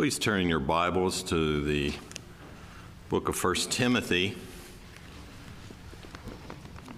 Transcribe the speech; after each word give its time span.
Please 0.00 0.18
turn 0.18 0.48
your 0.48 0.60
Bibles 0.60 1.22
to 1.24 1.62
the 1.62 1.92
book 3.10 3.28
of 3.28 3.44
1 3.44 3.54
Timothy. 3.68 4.34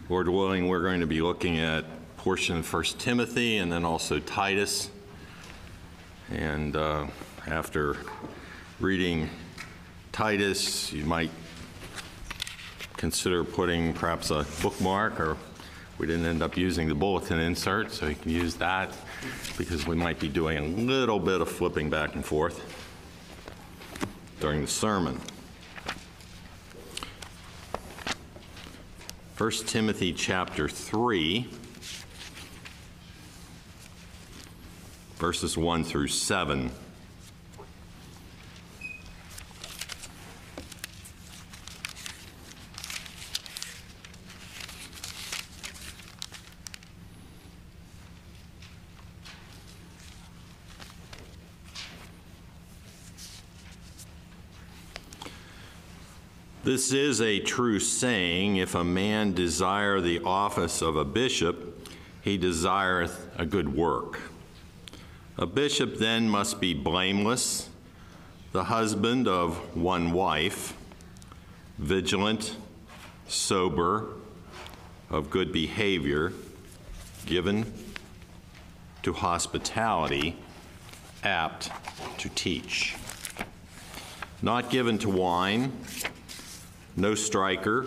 Lord 0.09 0.29
willing, 0.29 0.69
we're 0.69 0.85
going 0.85 1.01
to 1.01 1.09
be 1.09 1.21
looking 1.21 1.59
at 1.59 1.85
portion 2.17 2.59
of 2.59 2.73
1 2.73 2.85
Timothy 3.01 3.59
and 3.59 3.73
then 3.73 3.85
also 3.85 4.21
Titus. 4.21 4.89
And 6.31 6.77
uh, 6.77 7.09
after 7.49 7.97
reading 8.79 9.29
Titus, 10.13 10.93
you 10.93 11.05
might 11.05 11.33
consider 12.97 13.43
putting 13.43 13.95
perhaps 13.95 14.31
a 14.31 14.47
bookmark 14.63 15.19
or 15.19 15.37
we 15.99 16.07
didn't 16.07 16.27
end 16.27 16.41
up 16.41 16.57
using 16.57 16.89
the 16.89 16.95
bulletin 16.95 17.41
insert, 17.41 17.91
so 17.91 18.07
you 18.07 18.15
can 18.15 18.31
use 18.31 18.55
that 18.57 18.95
because 19.59 19.89
we 19.89 19.97
might 19.97 20.21
be 20.21 20.29
doing 20.29 20.59
a 20.59 20.83
little 20.83 21.19
bit 21.19 21.41
of 21.41 21.49
flipping 21.49 21.91
back 21.91 22.15
and 22.15 22.25
forth 22.25 22.82
during 24.43 24.63
the 24.63 24.67
sermon. 24.67 25.21
1 29.39 29.51
Timothy 29.69 30.13
chapter 30.13 30.69
3, 30.69 31.49
verses 35.15 35.57
1 35.57 35.85
through 35.85 36.09
7. 36.09 36.73
This 56.65 56.93
is 56.93 57.21
a 57.21 57.41
true 57.41 57.81
saying 57.81 58.55
if 58.55 58.77
a 58.77 58.85
man 58.85 59.33
desire 59.33 60.01
the 60.01 60.21
office 60.21 60.81
of 60.81 60.95
a 60.95 61.05
bishop, 61.05 61.89
he 62.21 62.39
desireth 62.39 63.29
a 63.37 63.45
good 63.45 63.75
work. 63.75 64.21
A 65.37 65.45
bishop 65.45 65.97
then 65.97 66.29
must 66.29 66.61
be 66.61 66.73
blameless, 66.73 67.69
the 68.53 68.63
husband 68.63 69.27
of 69.27 69.57
one 69.77 70.13
wife, 70.13 70.77
vigilant, 71.79 72.57
sober, 73.27 74.11
of 75.11 75.31
good 75.31 75.51
behavior, 75.51 76.33
given 77.27 77.73
to 79.03 79.13
hospitality, 79.13 80.37
apt 81.25 81.73
to 82.19 82.29
teach. 82.29 82.95
Not 84.43 84.71
given 84.71 84.99
to 84.99 85.11
wine 85.11 85.73
no 86.97 87.15
striker, 87.15 87.87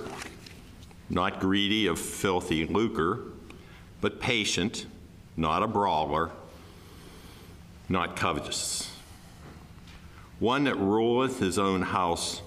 not 1.09 1.39
greedy 1.39 1.87
of 1.87 1.99
filthy 1.99 2.65
lucre, 2.65 3.19
but 4.01 4.19
patient, 4.19 4.85
not 5.37 5.63
a 5.63 5.67
brawler, 5.67 6.31
not 7.89 8.15
covetous. 8.15 8.91
One 10.39 10.65
that 10.65 10.75
ruleth 10.75 11.39
his 11.39 11.57
own 11.57 11.81
house, 11.81 12.41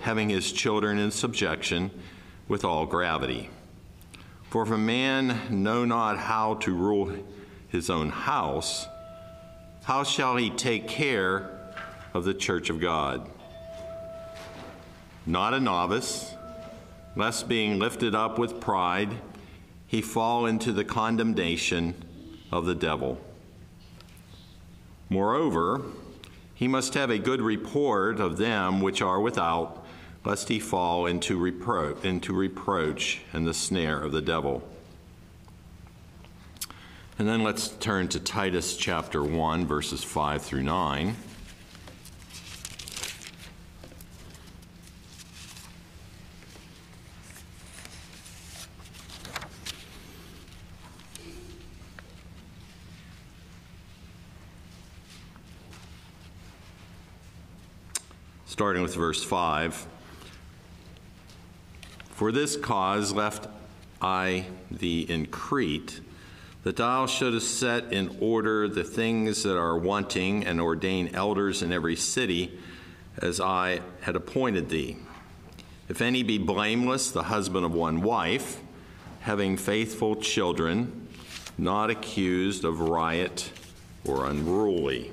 having 0.00 0.28
his 0.28 0.52
children 0.52 0.98
in 0.98 1.10
subjection 1.10 1.90
with 2.48 2.64
all 2.64 2.86
gravity. 2.86 3.50
For 4.50 4.62
if 4.62 4.70
a 4.70 4.78
man 4.78 5.62
know 5.62 5.84
not 5.84 6.18
how 6.18 6.54
to 6.54 6.74
rule 6.74 7.14
his 7.68 7.90
own 7.90 8.10
house, 8.10 8.86
how 9.84 10.04
shall 10.04 10.36
he 10.36 10.50
take 10.50 10.88
care 10.88 11.50
of 12.14 12.24
the 12.24 12.34
church 12.34 12.70
of 12.70 12.80
God? 12.80 13.28
Not 15.28 15.52
a 15.52 15.60
novice, 15.60 16.34
lest 17.14 17.48
being 17.48 17.78
lifted 17.78 18.14
up 18.14 18.38
with 18.38 18.60
pride, 18.60 19.10
he 19.86 20.00
fall 20.00 20.46
into 20.46 20.72
the 20.72 20.84
condemnation 20.84 21.94
of 22.50 22.64
the 22.64 22.74
devil. 22.74 23.20
Moreover, 25.10 25.82
he 26.54 26.66
must 26.66 26.94
have 26.94 27.10
a 27.10 27.18
good 27.18 27.42
report 27.42 28.20
of 28.20 28.38
them 28.38 28.80
which 28.80 29.02
are 29.02 29.20
without, 29.20 29.84
lest 30.24 30.48
he 30.48 30.58
fall 30.58 31.04
into, 31.04 31.38
repro- 31.38 32.02
into 32.02 32.32
reproach 32.32 33.20
and 33.32 33.46
the 33.46 33.54
snare 33.54 34.00
of 34.02 34.12
the 34.12 34.22
devil. 34.22 34.66
And 37.18 37.28
then 37.28 37.42
let's 37.42 37.68
turn 37.68 38.08
to 38.08 38.20
Titus 38.20 38.76
chapter 38.76 39.22
1, 39.22 39.66
verses 39.66 40.02
5 40.02 40.40
through 40.40 40.62
9. 40.62 41.16
Starting 58.58 58.82
with 58.82 58.96
verse 58.96 59.22
5. 59.22 59.86
For 62.10 62.32
this 62.32 62.56
cause 62.56 63.12
left 63.12 63.46
I 64.02 64.46
thee 64.68 65.02
in 65.02 65.26
Crete, 65.26 66.00
that 66.64 66.74
thou 66.74 67.06
shouldest 67.06 67.60
set 67.60 67.92
in 67.92 68.16
order 68.20 68.66
the 68.66 68.82
things 68.82 69.44
that 69.44 69.56
are 69.56 69.78
wanting, 69.78 70.44
and 70.44 70.60
ordain 70.60 71.14
elders 71.14 71.62
in 71.62 71.70
every 71.70 71.94
city, 71.94 72.58
as 73.18 73.40
I 73.40 73.80
had 74.00 74.16
appointed 74.16 74.70
thee. 74.70 74.96
If 75.88 76.02
any 76.02 76.24
be 76.24 76.38
blameless, 76.38 77.12
the 77.12 77.22
husband 77.22 77.64
of 77.64 77.72
one 77.72 78.00
wife, 78.02 78.60
having 79.20 79.56
faithful 79.56 80.16
children, 80.16 81.06
not 81.56 81.90
accused 81.90 82.64
of 82.64 82.80
riot 82.80 83.52
or 84.04 84.26
unruly. 84.26 85.12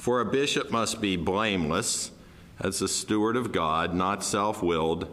For 0.00 0.22
a 0.22 0.24
bishop 0.24 0.70
must 0.70 1.02
be 1.02 1.16
blameless 1.16 2.10
as 2.58 2.80
a 2.80 2.88
steward 2.88 3.36
of 3.36 3.52
God, 3.52 3.94
not 3.94 4.24
self 4.24 4.62
willed, 4.62 5.06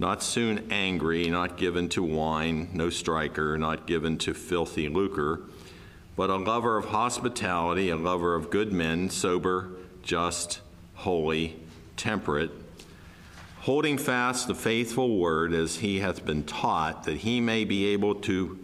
not 0.00 0.24
soon 0.24 0.72
angry, 0.72 1.30
not 1.30 1.56
given 1.56 1.88
to 1.90 2.02
wine, 2.02 2.68
no 2.72 2.90
striker, 2.90 3.56
not 3.56 3.86
given 3.86 4.18
to 4.18 4.34
filthy 4.34 4.88
lucre, 4.88 5.42
but 6.16 6.30
a 6.30 6.36
lover 6.36 6.76
of 6.76 6.86
hospitality, 6.86 7.90
a 7.90 7.96
lover 7.96 8.34
of 8.34 8.50
good 8.50 8.72
men, 8.72 9.08
sober, 9.08 9.70
just, 10.02 10.60
holy, 10.94 11.54
temperate, 11.96 12.50
holding 13.60 13.96
fast 13.96 14.48
the 14.48 14.54
faithful 14.56 15.16
word 15.16 15.52
as 15.52 15.76
he 15.76 16.00
hath 16.00 16.26
been 16.26 16.42
taught, 16.42 17.04
that 17.04 17.18
he 17.18 17.40
may 17.40 17.64
be 17.64 17.86
able 17.86 18.16
to 18.16 18.58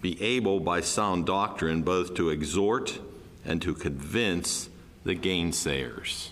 be 0.00 0.20
able 0.22 0.58
by 0.60 0.80
sound 0.80 1.26
doctrine 1.26 1.82
both 1.82 2.14
to 2.14 2.30
exhort 2.30 2.98
and 3.44 3.60
to 3.60 3.74
convince 3.74 4.67
the 5.08 5.16
gainsayers. 5.16 6.28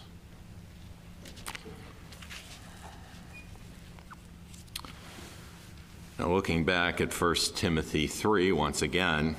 Now, 6.19 6.29
looking 6.29 6.67
back 6.67 7.01
at 7.01 7.11
1 7.11 7.35
Timothy 7.55 8.07
3 8.07 8.53
once 8.53 8.83
again, 8.83 9.35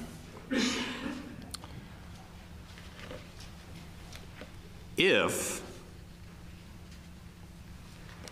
if 4.97 5.61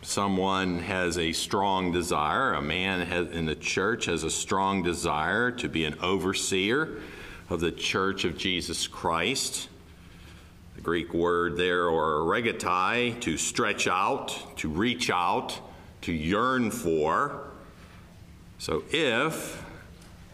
someone 0.01 0.79
has 0.79 1.19
a 1.19 1.33
strong 1.33 1.91
desire, 1.91 2.53
a 2.53 2.63
man 2.63 3.01
has, 3.01 3.27
in 3.27 3.45
the 3.45 3.53
church 3.53 4.05
has 4.05 4.23
a 4.23 4.31
strong 4.31 4.81
desire 4.81 5.51
to 5.51 5.69
be 5.69 5.85
an 5.85 5.99
overseer 6.01 6.99
of 7.51 7.59
the 7.59 7.71
church 7.71 8.25
of 8.25 8.39
Jesus 8.39 8.87
Christ, 8.87 9.69
Greek 10.85 11.15
word 11.15 11.57
there, 11.57 11.87
oregetai, 11.87 13.19
to 13.19 13.39
stretch 13.39 13.87
out, 13.87 14.55
to 14.55 14.69
reach 14.69 15.09
out, 15.09 15.59
to 16.01 16.13
yearn 16.13 16.69
for. 16.69 17.49
So 18.59 18.83
if 18.91 19.65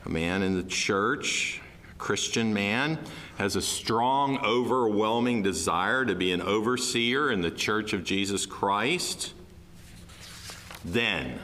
a 0.05 0.09
man 0.09 0.43
in 0.43 0.57
the 0.57 0.63
church, 0.63 1.61
a 1.89 1.93
Christian 1.93 2.53
man, 2.53 2.99
has 3.37 3.55
a 3.55 3.61
strong, 3.61 4.39
overwhelming 4.39 5.41
desire 5.41 6.03
to 6.03 6.15
be 6.15 6.33
an 6.33 6.41
overseer 6.41 7.31
in 7.31 7.39
the 7.39 7.49
church 7.49 7.93
of 7.93 8.03
Jesus 8.03 8.45
Christ, 8.45 9.33
then, 10.83 11.39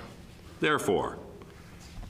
therefore, 0.60 1.18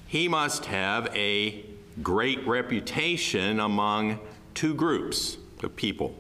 he 0.08 0.28
must 0.28 0.66
have 0.66 1.16
a 1.16 1.64
great 2.02 2.48
reputation 2.48 3.60
among 3.60 4.20
two 4.56 4.74
groups 4.74 5.38
of 5.62 5.76
people 5.76 6.16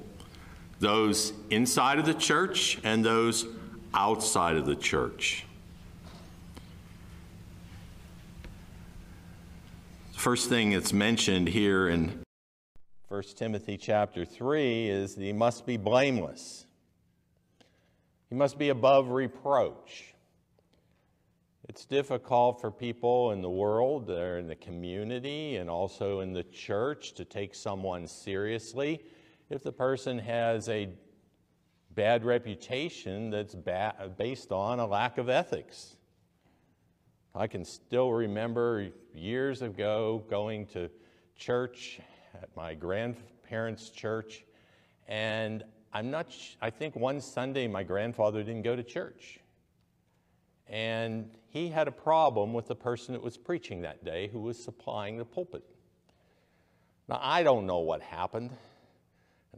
those 0.79 1.33
inside 1.50 2.00
of 2.00 2.06
the 2.06 2.13
church 2.13 2.79
and 2.83 3.03
those 3.03 3.45
outside 3.94 4.56
of 4.56 4.65
the 4.65 4.75
church. 4.75 5.45
The 10.13 10.19
first 10.19 10.50
thing 10.50 10.71
that's 10.71 10.94
mentioned 10.94 11.47
here 11.47 11.89
in 11.89 12.21
1 13.07 13.24
Timothy 13.35 13.77
chapter 13.77 14.25
3 14.25 14.89
is 14.89 15.15
that 15.15 15.24
he 15.24 15.33
must 15.33 15.65
be 15.65 15.77
blameless. 15.77 16.65
He 18.30 18.35
must 18.35 18.57
be 18.57 18.69
above 18.69 19.09
reproach. 19.09 20.13
It's 21.69 21.85
difficult 21.85 22.62
for 22.62 22.71
people 22.71 23.31
in 23.31 23.41
the 23.41 23.50
world, 23.50 24.07
they're 24.07 24.38
in 24.38 24.47
the 24.47 24.56
community, 24.56 25.57
and 25.57 25.69
also 25.69 26.21
in 26.21 26.33
the 26.33 26.44
church 26.44 27.13
to 27.13 27.25
take 27.25 27.56
someone 27.56 28.07
seriously 28.07 29.01
if 29.49 29.63
the 29.63 29.71
person 29.71 30.19
has 30.19 30.67
a 30.69 30.89
bad 31.97 32.23
reputation 32.23 33.29
that's 33.29 33.55
ba- 33.55 34.11
based 34.17 34.51
on 34.51 34.79
a 34.79 34.85
lack 34.85 35.17
of 35.17 35.29
ethics. 35.29 35.95
I 37.33 37.47
can 37.47 37.65
still 37.65 38.11
remember 38.11 38.89
years 39.13 39.61
ago 39.61 40.23
going 40.29 40.67
to 40.67 40.89
church 41.35 41.99
at 42.33 42.49
my 42.55 42.73
grandparents' 42.73 43.89
church, 43.89 44.45
and 45.07 45.63
I'm 45.94 46.11
not, 46.11 46.27
I 46.61 46.69
think 46.69 46.95
one 46.95 47.21
Sunday 47.21 47.67
my 47.67 47.83
grandfather 47.83 48.44
didn't 48.44 48.63
go 48.63 48.75
to 48.75 48.83
church. 48.83 49.39
And 50.67 51.31
he 51.49 51.69
had 51.69 51.88
a 51.88 51.91
problem 51.91 52.53
with 52.53 52.67
the 52.67 52.75
person 52.75 53.13
that 53.13 53.23
was 53.23 53.38
preaching 53.38 53.81
that 53.81 54.03
day 54.03 54.27
who 54.27 54.41
was 54.41 54.61
supplying 54.61 55.17
the 55.17 55.25
pulpit. 55.25 55.63
Now, 57.07 57.19
I 57.23 57.41
don't 57.44 57.65
know 57.65 57.79
what 57.79 58.01
happened. 58.01 58.51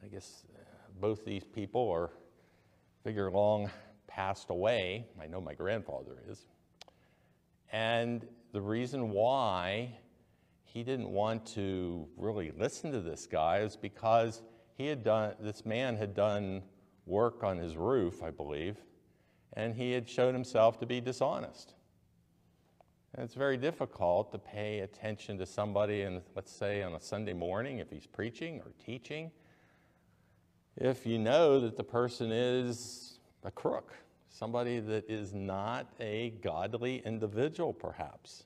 I 0.03 0.07
guess 0.07 0.43
uh, 0.55 0.59
both 0.99 1.25
these 1.25 1.43
people 1.43 1.89
are 1.89 2.11
figure 3.03 3.29
long 3.29 3.69
passed 4.07 4.49
away. 4.49 5.07
I 5.21 5.27
know 5.27 5.41
my 5.41 5.53
grandfather 5.53 6.17
is. 6.29 6.45
And 7.71 8.25
the 8.51 8.61
reason 8.61 9.09
why 9.11 9.97
he 10.63 10.83
didn't 10.83 11.09
want 11.09 11.45
to 11.47 12.07
really 12.17 12.51
listen 12.57 12.91
to 12.91 13.01
this 13.01 13.27
guy 13.27 13.59
is 13.59 13.75
because 13.75 14.41
he 14.75 14.87
had 14.87 15.03
done, 15.03 15.35
this 15.39 15.65
man 15.65 15.97
had 15.97 16.15
done 16.15 16.63
work 17.05 17.43
on 17.43 17.57
his 17.57 17.75
roof, 17.75 18.23
I 18.23 18.31
believe, 18.31 18.77
and 19.53 19.75
he 19.75 19.91
had 19.91 20.07
shown 20.07 20.33
himself 20.33 20.79
to 20.79 20.85
be 20.85 21.01
dishonest. 21.01 21.73
And 23.13 23.23
it's 23.25 23.33
very 23.33 23.57
difficult 23.57 24.31
to 24.31 24.37
pay 24.37 24.79
attention 24.79 25.37
to 25.39 25.45
somebody, 25.45 26.03
and 26.03 26.21
let's 26.35 26.51
say 26.51 26.83
on 26.83 26.93
a 26.93 26.99
Sunday 26.99 27.33
morning, 27.33 27.79
if 27.79 27.89
he's 27.89 28.05
preaching 28.05 28.61
or 28.61 28.71
teaching, 28.83 29.31
if 30.75 31.05
you 31.05 31.19
know 31.19 31.59
that 31.59 31.77
the 31.77 31.83
person 31.83 32.31
is 32.31 33.19
a 33.43 33.51
crook, 33.51 33.93
somebody 34.29 34.79
that 34.79 35.09
is 35.09 35.33
not 35.33 35.87
a 35.99 36.31
godly 36.41 37.01
individual, 37.05 37.73
perhaps. 37.73 38.45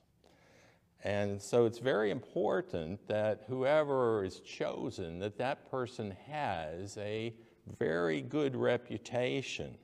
And 1.04 1.40
so 1.40 1.66
it's 1.66 1.78
very 1.78 2.10
important 2.10 3.06
that 3.08 3.44
whoever 3.46 4.24
is 4.24 4.40
chosen, 4.40 5.18
that 5.18 5.36
that 5.38 5.70
person 5.70 6.16
has 6.26 6.96
a 6.96 7.34
very 7.78 8.22
good 8.22 8.56
reputation. 8.56 9.76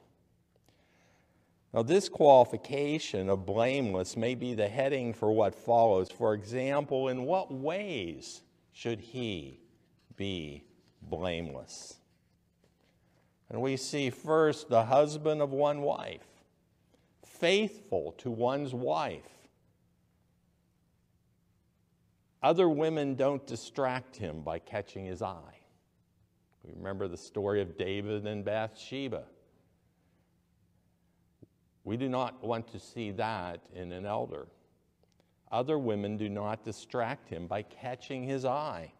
Now, 1.72 1.82
this 1.82 2.08
qualification 2.08 3.28
of 3.28 3.46
blameless 3.46 4.16
may 4.16 4.34
be 4.34 4.54
the 4.54 4.68
heading 4.68 5.12
for 5.12 5.30
what 5.30 5.54
follows. 5.54 6.10
For 6.10 6.34
example, 6.34 7.08
in 7.08 7.22
what 7.24 7.52
ways 7.52 8.42
should 8.72 9.00
he 9.00 9.60
be 10.16 10.64
blameless? 11.02 11.99
And 13.50 13.60
we 13.60 13.76
see 13.76 14.10
first 14.10 14.68
the 14.68 14.84
husband 14.84 15.42
of 15.42 15.52
one 15.52 15.82
wife, 15.82 16.26
faithful 17.24 18.12
to 18.18 18.30
one's 18.30 18.72
wife. 18.72 19.24
Other 22.42 22.68
women 22.68 23.16
don't 23.16 23.44
distract 23.46 24.16
him 24.16 24.42
by 24.42 24.60
catching 24.60 25.04
his 25.04 25.20
eye. 25.20 25.58
We 26.64 26.72
remember 26.74 27.08
the 27.08 27.16
story 27.16 27.60
of 27.60 27.76
David 27.76 28.26
and 28.26 28.44
Bathsheba. 28.44 29.24
We 31.84 31.96
do 31.96 32.08
not 32.08 32.42
want 32.44 32.68
to 32.68 32.78
see 32.78 33.10
that 33.12 33.60
in 33.74 33.90
an 33.92 34.06
elder. 34.06 34.46
Other 35.50 35.78
women 35.78 36.16
do 36.16 36.28
not 36.28 36.64
distract 36.64 37.28
him 37.28 37.46
by 37.46 37.62
catching 37.62 38.22
his 38.22 38.44
eye. 38.44 38.92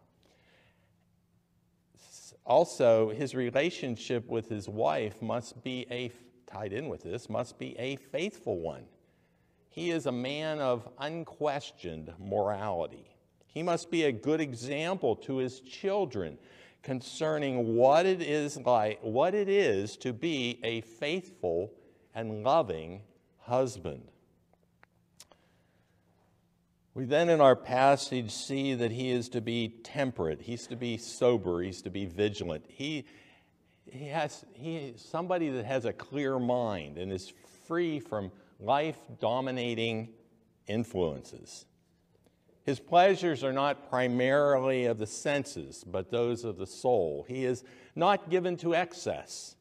Also, 2.51 3.11
his 3.11 3.33
relationship 3.33 4.27
with 4.27 4.49
his 4.49 4.67
wife 4.67 5.21
must 5.21 5.63
be 5.63 5.87
a, 5.89 6.11
tied 6.45 6.73
in 6.73 6.89
with 6.89 7.01
this, 7.01 7.29
must 7.29 7.57
be 7.57 7.79
a 7.79 7.95
faithful 7.95 8.59
one. 8.59 8.83
He 9.69 9.91
is 9.91 10.05
a 10.05 10.11
man 10.11 10.59
of 10.59 10.85
unquestioned 10.99 12.11
morality. 12.19 13.15
He 13.47 13.63
must 13.63 13.89
be 13.89 14.03
a 14.03 14.11
good 14.11 14.41
example 14.41 15.15
to 15.15 15.37
his 15.37 15.61
children 15.61 16.37
concerning 16.83 17.77
what 17.77 18.05
it 18.05 18.21
is 18.21 18.57
like, 18.57 18.99
what 19.01 19.33
it 19.33 19.47
is 19.47 19.95
to 19.99 20.11
be 20.11 20.59
a 20.61 20.81
faithful 20.81 21.71
and 22.13 22.43
loving 22.43 22.99
husband. 23.37 24.10
We 26.93 27.05
then 27.05 27.29
in 27.29 27.39
our 27.39 27.55
passage 27.55 28.31
see 28.31 28.73
that 28.73 28.91
he 28.91 29.11
is 29.11 29.29
to 29.29 29.41
be 29.41 29.69
temperate, 29.83 30.41
he's 30.41 30.67
to 30.67 30.75
be 30.75 30.97
sober, 30.97 31.61
he's 31.61 31.81
to 31.83 31.89
be 31.89 32.05
vigilant. 32.05 32.65
He, 32.67 33.05
he 33.89 34.07
has 34.07 34.43
he 34.53 34.93
somebody 34.97 35.49
that 35.49 35.65
has 35.65 35.85
a 35.85 35.93
clear 35.93 36.37
mind 36.37 36.97
and 36.97 37.11
is 37.11 37.31
free 37.65 37.99
from 37.99 38.31
life 38.59 38.97
dominating 39.19 40.09
influences. 40.67 41.65
His 42.63 42.79
pleasures 42.79 43.43
are 43.43 43.53
not 43.53 43.89
primarily 43.89 44.85
of 44.85 44.99
the 44.99 45.07
senses, 45.07 45.83
but 45.83 46.11
those 46.11 46.43
of 46.43 46.57
the 46.57 46.67
soul. 46.67 47.25
He 47.27 47.45
is 47.45 47.63
not 47.95 48.29
given 48.29 48.55
to 48.57 48.75
excess. 48.75 49.55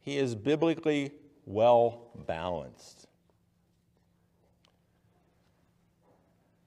He 0.00 0.16
is 0.16 0.34
biblically 0.34 1.12
well 1.44 2.10
balanced. 2.26 3.06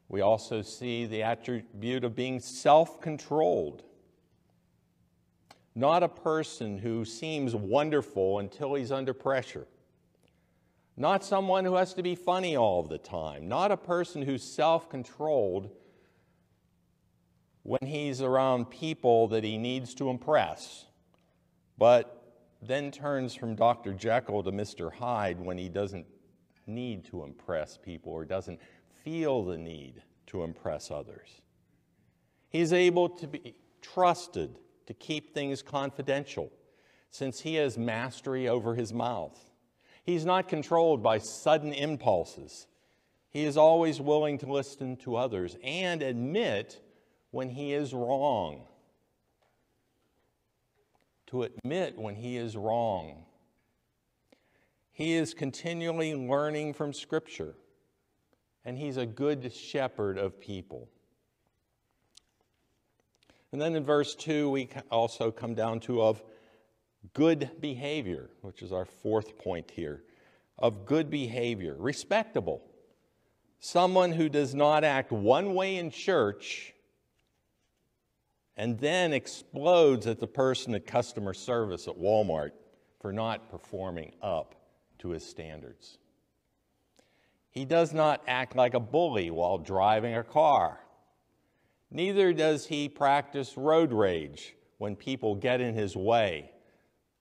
We 0.07 0.21
also 0.21 0.61
see 0.61 1.05
the 1.05 1.23
attribute 1.23 2.03
of 2.03 2.15
being 2.15 2.39
self 2.39 3.01
controlled. 3.01 3.83
Not 5.73 6.03
a 6.03 6.09
person 6.09 6.77
who 6.77 7.03
seems 7.03 7.53
wonderful 7.53 8.39
until 8.39 8.75
he's 8.75 8.91
under 8.91 9.13
pressure. 9.13 9.67
Not 10.97 11.25
someone 11.25 11.65
who 11.65 11.75
has 11.75 11.93
to 11.95 12.03
be 12.03 12.15
funny 12.15 12.55
all 12.55 12.83
the 12.83 12.97
time. 12.97 13.47
Not 13.47 13.71
a 13.71 13.77
person 13.77 14.21
who's 14.21 14.43
self 14.43 14.89
controlled 14.89 15.69
when 17.63 17.79
he's 17.83 18.21
around 18.21 18.69
people 18.69 19.27
that 19.29 19.43
he 19.43 19.57
needs 19.57 19.95
to 19.95 20.09
impress, 20.09 20.85
but 21.77 22.33
then 22.61 22.91
turns 22.91 23.33
from 23.33 23.55
Dr. 23.55 23.93
Jekyll 23.93 24.43
to 24.43 24.51
Mr. 24.51 24.93
Hyde 24.93 25.39
when 25.39 25.57
he 25.57 25.67
doesn't 25.67 26.05
need 26.67 27.05
to 27.05 27.23
impress 27.23 27.77
people 27.77 28.11
or 28.13 28.23
doesn't 28.23 28.59
feel 29.05 29.45
the 29.45 29.57
need 29.57 30.01
to 30.25 30.43
impress 30.43 30.89
others. 30.89 31.29
He's 32.49 32.73
able 32.73 33.07
to 33.09 33.27
be 33.27 33.55
trusted 33.81 34.57
to 34.87 34.93
keep 34.95 35.33
things 35.33 35.61
confidential 35.61 36.51
since 37.11 37.39
he 37.39 37.55
has 37.55 37.77
mastery 37.77 38.49
over 38.49 38.73
his 38.73 38.91
mouth. 38.91 39.39
He's 40.03 40.25
not 40.25 40.49
controlled 40.49 41.03
by 41.03 41.19
sudden 41.19 41.71
impulses. 41.71 42.65
He 43.29 43.45
is 43.45 43.57
always 43.57 44.01
willing 44.01 44.39
to 44.39 44.51
listen 44.51 44.97
to 44.97 45.17
others 45.17 45.55
and 45.63 46.01
admit 46.01 46.81
when 47.29 47.49
he 47.49 47.73
is 47.73 47.93
wrong. 47.93 48.65
To 51.27 51.43
admit 51.43 51.97
when 51.97 52.15
he 52.15 52.37
is 52.37 52.57
wrong. 52.57 53.25
He 54.91 55.13
is 55.13 55.33
continually 55.33 56.15
learning 56.15 56.73
from 56.73 56.91
Scripture 56.91 57.55
and 58.65 58.77
he's 58.77 58.97
a 58.97 59.05
good 59.05 59.53
shepherd 59.53 60.17
of 60.17 60.39
people. 60.39 60.89
And 63.51 63.61
then 63.61 63.75
in 63.75 63.83
verse 63.83 64.15
2, 64.15 64.49
we 64.49 64.69
also 64.91 65.31
come 65.31 65.53
down 65.53 65.79
to 65.81 66.01
of 66.01 66.21
good 67.13 67.51
behavior, 67.61 68.29
which 68.41 68.61
is 68.61 68.73
our 68.73 68.85
fourth 68.85 69.37
point 69.37 69.71
here. 69.71 70.03
Of 70.57 70.85
good 70.85 71.09
behavior, 71.09 71.75
respectable. 71.77 72.61
Someone 73.59 74.11
who 74.11 74.29
does 74.29 74.55
not 74.55 74.83
act 74.83 75.11
one 75.11 75.53
way 75.53 75.77
in 75.77 75.91
church 75.91 76.73
and 78.57 78.79
then 78.79 79.13
explodes 79.13 80.07
at 80.07 80.19
the 80.19 80.27
person 80.27 80.73
at 80.75 80.87
customer 80.87 81.33
service 81.33 81.87
at 81.87 81.97
Walmart 81.97 82.51
for 83.01 83.11
not 83.11 83.49
performing 83.49 84.13
up 84.21 84.55
to 84.99 85.09
his 85.09 85.25
standards. 85.25 85.97
He 87.55 87.63
does 87.63 87.93
not 87.93 88.21
act 88.27 88.55
like 88.57 88.73
a 88.73 88.81
bully 88.81 89.31
while 89.31 89.57
driving 89.57 90.13
a 90.13 90.23
car. 90.23 90.81
Neither 91.89 92.33
does 92.33 92.65
he 92.65 92.89
practice 92.89 93.55
road 93.55 93.93
rage 93.93 94.55
when 94.77 94.97
people 94.97 95.35
get 95.35 95.61
in 95.61 95.73
his 95.73 95.95
way. 95.95 96.51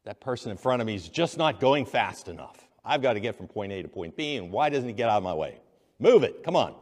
That 0.05 0.21
person 0.21 0.51
in 0.51 0.57
front 0.57 0.83
of 0.83 0.87
me 0.87 0.97
is 0.97 1.09
just 1.09 1.39
not 1.39 1.61
going 1.61 1.87
fast 1.87 2.27
enough. 2.27 2.69
I've 2.85 3.01
got 3.01 3.13
to 3.13 3.21
get 3.21 3.37
from 3.37 3.47
point 3.47 3.73
A 3.73 3.83
to 3.83 3.89
point 3.89 4.17
B, 4.17 4.37
and 4.37 4.51
why 4.51 4.71
doesn't 4.71 4.89
he 4.89 4.93
get 4.93 5.09
out 5.09 5.19
of 5.19 5.23
my 5.23 5.33
way? 5.33 5.61
Move 6.01 6.25
it, 6.25 6.43
come 6.43 6.57
on. 6.57 6.75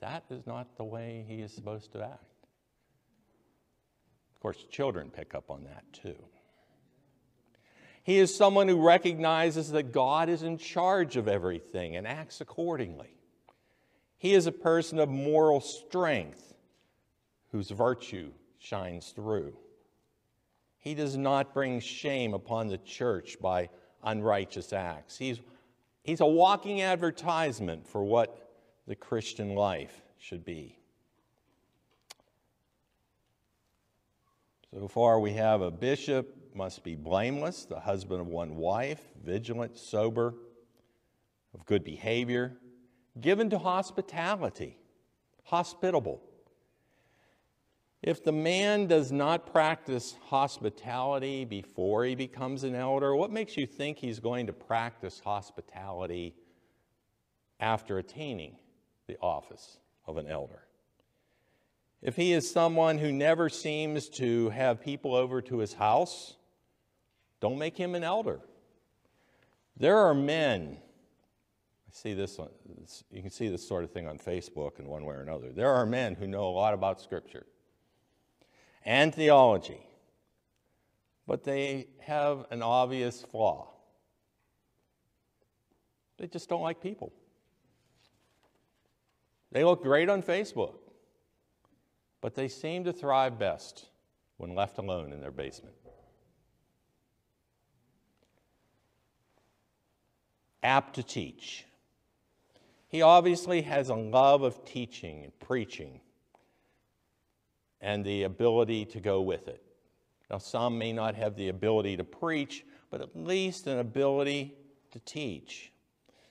That 0.00 0.24
is 0.30 0.46
not 0.46 0.76
the 0.78 0.84
way 0.84 1.24
he 1.28 1.42
is 1.42 1.52
supposed 1.52 1.92
to 1.92 2.02
act. 2.02 2.24
Of 4.34 4.40
course, 4.40 4.64
children 4.70 5.10
pick 5.10 5.34
up 5.34 5.50
on 5.50 5.64
that 5.64 5.84
too. 5.92 6.16
He 8.06 8.18
is 8.18 8.32
someone 8.32 8.68
who 8.68 8.86
recognizes 8.86 9.72
that 9.72 9.90
God 9.90 10.28
is 10.28 10.44
in 10.44 10.58
charge 10.58 11.16
of 11.16 11.26
everything 11.26 11.96
and 11.96 12.06
acts 12.06 12.40
accordingly. 12.40 13.16
He 14.16 14.32
is 14.32 14.46
a 14.46 14.52
person 14.52 15.00
of 15.00 15.08
moral 15.08 15.60
strength 15.60 16.54
whose 17.50 17.68
virtue 17.68 18.30
shines 18.60 19.10
through. 19.10 19.56
He 20.78 20.94
does 20.94 21.16
not 21.16 21.52
bring 21.52 21.80
shame 21.80 22.32
upon 22.32 22.68
the 22.68 22.78
church 22.78 23.38
by 23.40 23.70
unrighteous 24.04 24.72
acts. 24.72 25.18
He's, 25.18 25.40
he's 26.04 26.20
a 26.20 26.26
walking 26.26 26.82
advertisement 26.82 27.88
for 27.88 28.04
what 28.04 28.52
the 28.86 28.94
Christian 28.94 29.56
life 29.56 30.00
should 30.16 30.44
be. 30.44 30.78
So 34.72 34.86
far, 34.86 35.18
we 35.18 35.32
have 35.32 35.60
a 35.60 35.72
bishop 35.72 36.35
must 36.56 36.82
be 36.82 36.94
blameless, 36.94 37.64
the 37.64 37.80
husband 37.80 38.20
of 38.20 38.26
one 38.26 38.56
wife, 38.56 39.00
vigilant, 39.22 39.76
sober, 39.76 40.34
of 41.54 41.64
good 41.66 41.84
behavior, 41.84 42.56
given 43.20 43.50
to 43.50 43.58
hospitality, 43.58 44.78
hospitable. 45.44 46.20
If 48.02 48.22
the 48.22 48.32
man 48.32 48.86
does 48.86 49.10
not 49.10 49.52
practice 49.52 50.16
hospitality 50.26 51.44
before 51.44 52.04
he 52.04 52.14
becomes 52.14 52.62
an 52.62 52.74
elder, 52.74 53.14
what 53.16 53.30
makes 53.30 53.56
you 53.56 53.66
think 53.66 53.98
he's 53.98 54.20
going 54.20 54.46
to 54.46 54.52
practice 54.52 55.20
hospitality 55.24 56.34
after 57.58 57.98
attaining 57.98 58.56
the 59.06 59.16
office 59.20 59.78
of 60.06 60.18
an 60.18 60.26
elder? 60.26 60.62
If 62.02 62.16
he 62.16 62.32
is 62.32 62.48
someone 62.48 62.98
who 62.98 63.10
never 63.10 63.48
seems 63.48 64.08
to 64.10 64.50
have 64.50 64.80
people 64.80 65.14
over 65.14 65.40
to 65.42 65.58
his 65.58 65.72
house, 65.72 66.36
don't 67.46 67.58
make 67.58 67.76
him 67.76 67.94
an 67.94 68.02
elder. 68.02 68.40
There 69.76 69.98
are 69.98 70.14
men, 70.14 70.78
I 70.80 71.90
see 71.92 72.12
this, 72.12 72.40
on, 72.40 72.48
you 73.08 73.22
can 73.22 73.30
see 73.30 73.46
this 73.48 73.66
sort 73.66 73.84
of 73.84 73.92
thing 73.92 74.08
on 74.08 74.18
Facebook 74.18 74.80
in 74.80 74.88
one 74.88 75.04
way 75.04 75.14
or 75.14 75.20
another. 75.20 75.52
There 75.52 75.70
are 75.70 75.86
men 75.86 76.16
who 76.16 76.26
know 76.26 76.48
a 76.48 76.50
lot 76.50 76.74
about 76.74 77.00
Scripture 77.00 77.46
and 78.84 79.14
theology, 79.14 79.78
but 81.28 81.44
they 81.44 81.86
have 82.00 82.46
an 82.50 82.62
obvious 82.62 83.22
flaw. 83.22 83.70
They 86.18 86.26
just 86.26 86.48
don't 86.48 86.62
like 86.62 86.82
people. 86.82 87.12
They 89.52 89.62
look 89.62 89.84
great 89.84 90.08
on 90.08 90.20
Facebook, 90.20 90.78
but 92.20 92.34
they 92.34 92.48
seem 92.48 92.82
to 92.82 92.92
thrive 92.92 93.38
best 93.38 93.86
when 94.36 94.56
left 94.56 94.78
alone 94.78 95.12
in 95.12 95.20
their 95.20 95.30
basement. 95.30 95.76
Apt 100.66 100.96
to 100.96 101.04
teach. 101.04 101.64
He 102.88 103.00
obviously 103.00 103.62
has 103.62 103.88
a 103.88 103.94
love 103.94 104.42
of 104.42 104.64
teaching 104.64 105.22
and 105.22 105.38
preaching 105.38 106.00
and 107.80 108.04
the 108.04 108.24
ability 108.24 108.84
to 108.86 108.98
go 108.98 109.20
with 109.20 109.46
it. 109.46 109.62
Now, 110.28 110.38
some 110.38 110.76
may 110.76 110.92
not 110.92 111.14
have 111.14 111.36
the 111.36 111.50
ability 111.50 111.96
to 111.98 112.02
preach, 112.02 112.64
but 112.90 113.00
at 113.00 113.14
least 113.14 113.68
an 113.68 113.78
ability 113.78 114.54
to 114.90 114.98
teach. 114.98 115.70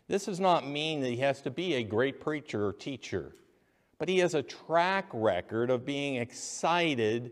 This 0.09 0.25
does 0.25 0.41
not 0.41 0.67
mean 0.67 0.99
that 0.99 1.11
he 1.11 1.17
has 1.17 1.39
to 1.43 1.49
be 1.49 1.75
a 1.75 1.83
great 1.83 2.19
preacher 2.19 2.67
or 2.67 2.73
teacher, 2.73 3.33
but 3.99 4.09
he 4.09 4.19
has 4.19 4.33
a 4.33 4.43
track 4.43 5.05
record 5.13 5.69
of 5.69 5.85
being 5.85 6.15
excited 6.17 7.31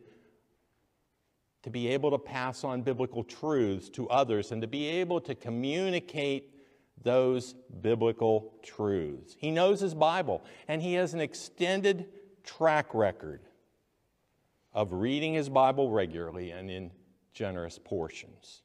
to 1.63 1.69
be 1.69 1.89
able 1.89 2.11
to 2.11 2.17
pass 2.17 2.63
on 2.63 2.81
biblical 2.81 3.25
truths 3.25 3.89
to 3.89 4.07
others 4.09 4.53
and 4.53 4.61
to 4.61 4.69
be 4.69 4.87
able 4.87 5.19
to 5.19 5.35
communicate 5.35 6.52
those 7.01 7.53
biblical 7.81 8.53
truths. 8.63 9.35
He 9.37 9.51
knows 9.51 9.79
his 9.79 9.93
Bible, 9.93 10.43
and 10.67 10.81
he 10.81 10.93
has 10.93 11.13
an 11.13 11.21
extended 11.21 12.07
track 12.43 12.93
record 12.93 13.41
of 14.73 14.93
reading 14.93 15.33
his 15.33 15.49
Bible 15.49 15.89
regularly 15.89 16.51
and 16.51 16.69
in 16.69 16.91
generous 17.33 17.79
portions. 17.83 18.61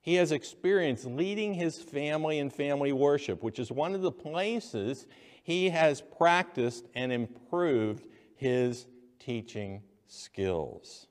He 0.00 0.14
has 0.16 0.32
experience 0.32 1.04
leading 1.04 1.54
his 1.54 1.80
family 1.80 2.38
in 2.38 2.50
family 2.50 2.92
worship, 2.92 3.42
which 3.42 3.58
is 3.58 3.70
one 3.70 3.94
of 3.94 4.02
the 4.02 4.10
places 4.10 5.06
he 5.44 5.70
has 5.70 6.00
practiced 6.00 6.86
and 6.94 7.12
improved 7.12 8.06
his 8.34 8.86
teaching 9.20 9.82
skills. 10.08 11.06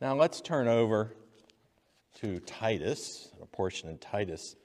Now 0.00 0.14
let's 0.14 0.40
turn 0.40 0.68
over 0.68 1.14
to 2.16 2.40
Titus, 2.40 3.28
a 3.40 3.46
portion 3.46 3.88
in 3.90 3.98
Titus 3.98 4.56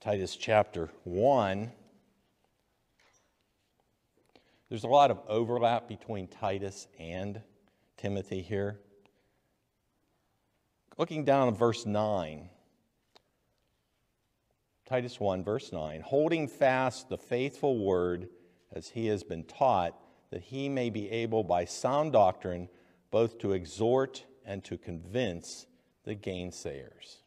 Titus 0.00 0.34
chapter 0.34 0.88
1. 1.04 1.70
There's 4.70 4.84
a 4.84 4.88
lot 4.88 5.10
of 5.10 5.20
overlap 5.28 5.88
between 5.88 6.26
Titus 6.26 6.88
and 6.98 7.42
Timothy 7.98 8.40
here. 8.40 8.80
Looking 10.96 11.26
down 11.26 11.48
at 11.48 11.58
verse 11.58 11.84
9, 11.84 12.48
Titus 14.88 15.20
1, 15.20 15.44
verse 15.44 15.70
9, 15.70 16.00
holding 16.00 16.48
fast 16.48 17.10
the 17.10 17.18
faithful 17.18 17.84
word 17.84 18.30
as 18.72 18.88
he 18.88 19.08
has 19.08 19.22
been 19.22 19.44
taught, 19.44 20.00
that 20.30 20.40
he 20.40 20.70
may 20.70 20.88
be 20.88 21.10
able 21.10 21.44
by 21.44 21.66
sound 21.66 22.14
doctrine 22.14 22.70
both 23.10 23.38
to 23.40 23.52
exhort 23.52 24.24
and 24.46 24.64
to 24.64 24.78
convince 24.78 25.66
the 26.04 26.14
gainsayers 26.14 27.18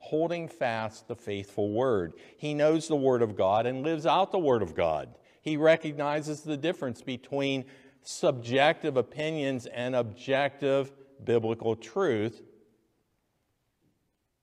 holding 0.00 0.48
fast 0.48 1.06
the 1.06 1.14
faithful 1.14 1.70
word. 1.70 2.14
He 2.36 2.54
knows 2.54 2.88
the 2.88 2.96
word 2.96 3.22
of 3.22 3.36
God 3.36 3.66
and 3.66 3.82
lives 3.82 4.06
out 4.06 4.32
the 4.32 4.38
word 4.38 4.62
of 4.62 4.74
God. 4.74 5.14
He 5.42 5.56
recognizes 5.56 6.40
the 6.40 6.56
difference 6.56 7.02
between 7.02 7.64
subjective 8.02 8.96
opinions 8.96 9.66
and 9.66 9.94
objective 9.94 10.92
biblical 11.22 11.76
truth. 11.76 12.42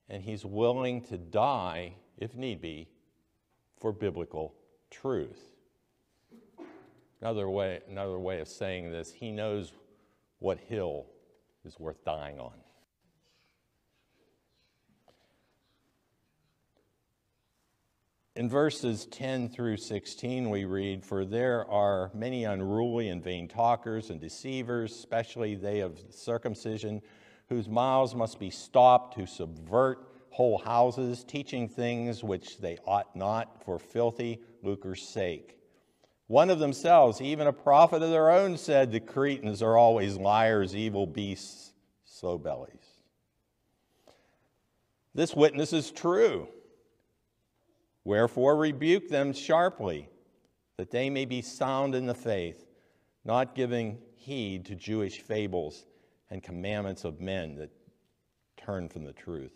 And 0.09 0.23
he's 0.23 0.45
willing 0.45 1.01
to 1.05 1.17
die, 1.17 1.95
if 2.17 2.35
need 2.35 2.61
be, 2.61 2.87
for 3.77 3.91
biblical 3.91 4.53
truth. 4.89 5.41
Another 7.19 7.49
way, 7.49 7.81
another 7.89 8.19
way 8.19 8.39
of 8.39 8.47
saying 8.47 8.91
this, 8.91 9.11
he 9.11 9.31
knows 9.31 9.73
what 10.39 10.59
hill 10.59 11.07
is 11.65 11.79
worth 11.79 12.05
dying 12.05 12.39
on. 12.39 12.53
In 18.37 18.47
verses 18.47 19.07
10 19.07 19.49
through 19.49 19.77
16, 19.77 20.51
we 20.51 20.65
read, 20.65 21.03
For 21.03 21.25
there 21.25 21.67
are 21.71 22.11
many 22.13 22.43
unruly 22.43 23.09
and 23.09 23.23
vain 23.23 23.47
talkers 23.47 24.11
and 24.11 24.21
deceivers, 24.21 24.91
especially 24.91 25.55
they 25.55 25.79
of 25.79 25.99
circumcision, 26.11 27.01
whose 27.49 27.67
mouths 27.67 28.13
must 28.13 28.37
be 28.39 28.51
stopped, 28.51 29.15
who 29.15 29.25
subvert 29.25 30.07
whole 30.29 30.59
houses, 30.59 31.23
teaching 31.23 31.67
things 31.67 32.23
which 32.23 32.59
they 32.59 32.77
ought 32.85 33.15
not 33.15 33.63
for 33.65 33.79
filthy 33.79 34.39
lucre's 34.61 35.01
sake. 35.01 35.57
One 36.27 36.51
of 36.51 36.59
themselves, 36.59 37.19
even 37.19 37.47
a 37.47 37.53
prophet 37.53 38.03
of 38.03 38.11
their 38.11 38.29
own, 38.29 38.55
said, 38.55 38.91
The 38.91 38.99
Cretans 38.99 39.63
are 39.63 39.77
always 39.77 40.15
liars, 40.15 40.75
evil 40.75 41.07
beasts, 41.07 41.73
slow 42.05 42.37
bellies. 42.37 43.01
This 45.15 45.35
witness 45.35 45.73
is 45.73 45.89
true. 45.89 46.49
Wherefore, 48.07 48.55
rebuke 48.55 49.09
them 49.09 49.33
sharply, 49.33 50.07
that 50.77 50.91
they 50.91 51.09
may 51.09 51.25
be 51.25 51.41
sound 51.41 51.93
in 51.93 52.05
the 52.05 52.15
faith, 52.15 52.65
not 53.25 53.53
giving 53.53 53.97
heed 54.15 54.63
to 54.67 54.75
Jewish 54.75 55.19
fables 55.19 55.85
and 56.29 56.41
commandments 56.41 57.03
of 57.03 57.19
men 57.19 57.55
that 57.55 57.69
turn 58.55 58.87
from 58.87 59.03
the 59.03 59.11
truth. 59.11 59.51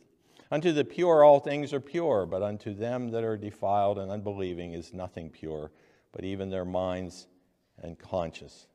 Unto 0.51 0.73
the 0.73 0.83
pure 0.83 1.23
all 1.23 1.39
things 1.39 1.71
are 1.71 1.79
pure, 1.79 2.25
but 2.25 2.43
unto 2.43 2.73
them 2.73 3.11
that 3.11 3.23
are 3.23 3.37
defiled 3.37 3.97
and 3.97 4.11
unbelieving 4.11 4.73
is 4.73 4.91
nothing 4.91 5.29
pure, 5.29 5.71
but 6.11 6.25
even 6.25 6.49
their 6.49 6.65
minds 6.65 7.27
and 7.81 7.97
conscience 7.97 8.67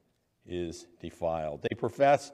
is 0.47 0.87
defiled. 1.02 1.61
They 1.61 1.76
profess 1.76 2.33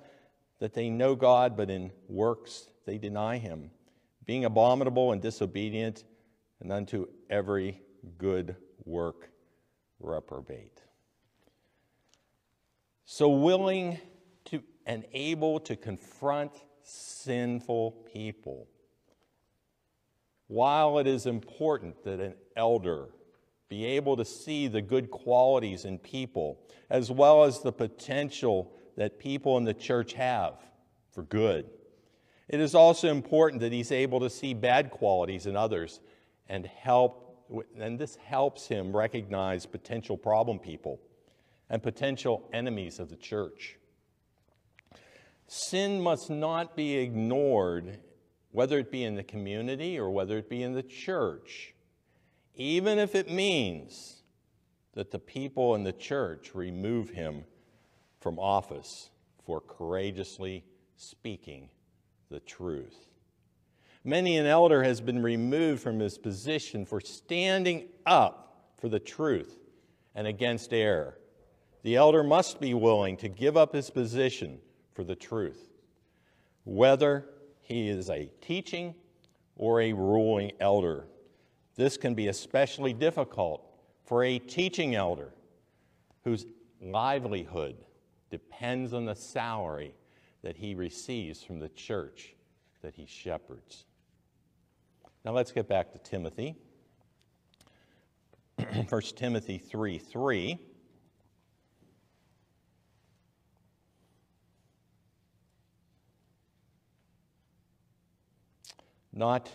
that 0.60 0.74
they 0.74 0.90
know 0.90 1.16
God, 1.16 1.56
but 1.56 1.70
in 1.70 1.90
works 2.08 2.68
they 2.86 2.98
deny 2.98 3.38
him, 3.38 3.72
being 4.26 4.44
abominable 4.44 5.10
and 5.10 5.20
disobedient 5.20 6.04
and 6.62 6.72
unto 6.72 7.06
every 7.28 7.82
good 8.18 8.56
work 8.84 9.30
reprobate. 9.98 10.80
So 13.04 13.28
willing 13.28 13.98
to 14.46 14.62
and 14.86 15.04
able 15.12 15.60
to 15.60 15.76
confront 15.76 16.52
sinful 16.82 18.06
people. 18.12 18.68
While 20.46 20.98
it 20.98 21.06
is 21.06 21.26
important 21.26 22.04
that 22.04 22.20
an 22.20 22.34
elder 22.56 23.08
be 23.68 23.84
able 23.84 24.16
to 24.16 24.24
see 24.24 24.68
the 24.68 24.82
good 24.82 25.10
qualities 25.10 25.84
in 25.84 25.98
people, 25.98 26.60
as 26.90 27.10
well 27.10 27.44
as 27.44 27.60
the 27.60 27.72
potential 27.72 28.70
that 28.96 29.18
people 29.18 29.56
in 29.56 29.64
the 29.64 29.74
church 29.74 30.12
have 30.12 30.54
for 31.10 31.22
good. 31.22 31.70
It 32.48 32.60
is 32.60 32.74
also 32.74 33.08
important 33.08 33.62
that 33.62 33.72
he's 33.72 33.90
able 33.90 34.20
to 34.20 34.28
see 34.28 34.52
bad 34.52 34.90
qualities 34.90 35.46
in 35.46 35.56
others 35.56 36.00
and 36.48 36.66
help, 36.66 37.46
and 37.78 37.98
this 37.98 38.16
helps 38.16 38.66
him 38.68 38.94
recognize 38.94 39.66
potential 39.66 40.16
problem 40.16 40.58
people 40.58 41.00
and 41.70 41.82
potential 41.82 42.48
enemies 42.52 42.98
of 42.98 43.08
the 43.08 43.16
church. 43.16 43.76
Sin 45.46 46.00
must 46.00 46.30
not 46.30 46.76
be 46.76 46.96
ignored, 46.96 47.98
whether 48.50 48.78
it 48.78 48.90
be 48.90 49.04
in 49.04 49.14
the 49.14 49.22
community 49.22 49.98
or 49.98 50.10
whether 50.10 50.38
it 50.38 50.48
be 50.48 50.62
in 50.62 50.72
the 50.72 50.82
church, 50.82 51.74
even 52.54 52.98
if 52.98 53.14
it 53.14 53.30
means 53.30 54.22
that 54.94 55.10
the 55.10 55.18
people 55.18 55.74
in 55.74 55.84
the 55.84 55.92
church 55.92 56.54
remove 56.54 57.10
him 57.10 57.44
from 58.20 58.38
office 58.38 59.10
for 59.44 59.60
courageously 59.60 60.64
speaking 60.96 61.68
the 62.30 62.40
truth. 62.40 63.11
Many 64.04 64.36
an 64.36 64.46
elder 64.46 64.82
has 64.82 65.00
been 65.00 65.22
removed 65.22 65.80
from 65.80 66.00
his 66.00 66.18
position 66.18 66.84
for 66.84 67.00
standing 67.00 67.88
up 68.04 68.72
for 68.78 68.88
the 68.88 68.98
truth 68.98 69.58
and 70.14 70.26
against 70.26 70.72
error. 70.72 71.18
The 71.82 71.96
elder 71.96 72.24
must 72.24 72.60
be 72.60 72.74
willing 72.74 73.16
to 73.18 73.28
give 73.28 73.56
up 73.56 73.72
his 73.72 73.90
position 73.90 74.58
for 74.92 75.04
the 75.04 75.14
truth, 75.14 75.70
whether 76.64 77.26
he 77.60 77.88
is 77.88 78.10
a 78.10 78.28
teaching 78.40 78.94
or 79.56 79.80
a 79.80 79.92
ruling 79.92 80.52
elder. 80.58 81.06
This 81.76 81.96
can 81.96 82.14
be 82.14 82.26
especially 82.26 82.92
difficult 82.92 83.64
for 84.04 84.24
a 84.24 84.38
teaching 84.40 84.96
elder 84.96 85.32
whose 86.24 86.46
livelihood 86.80 87.76
depends 88.30 88.92
on 88.92 89.04
the 89.04 89.14
salary 89.14 89.94
that 90.42 90.56
he 90.56 90.74
receives 90.74 91.42
from 91.42 91.60
the 91.60 91.68
church 91.68 92.34
that 92.82 92.94
he 92.96 93.06
shepherds. 93.06 93.84
Now 95.24 95.32
let's 95.32 95.52
get 95.52 95.68
back 95.68 95.92
to 95.92 95.98
Timothy. 95.98 96.56
1 98.88 99.02
Timothy 99.14 99.58
3 99.58 99.98
3. 99.98 100.58
Not 109.14 109.50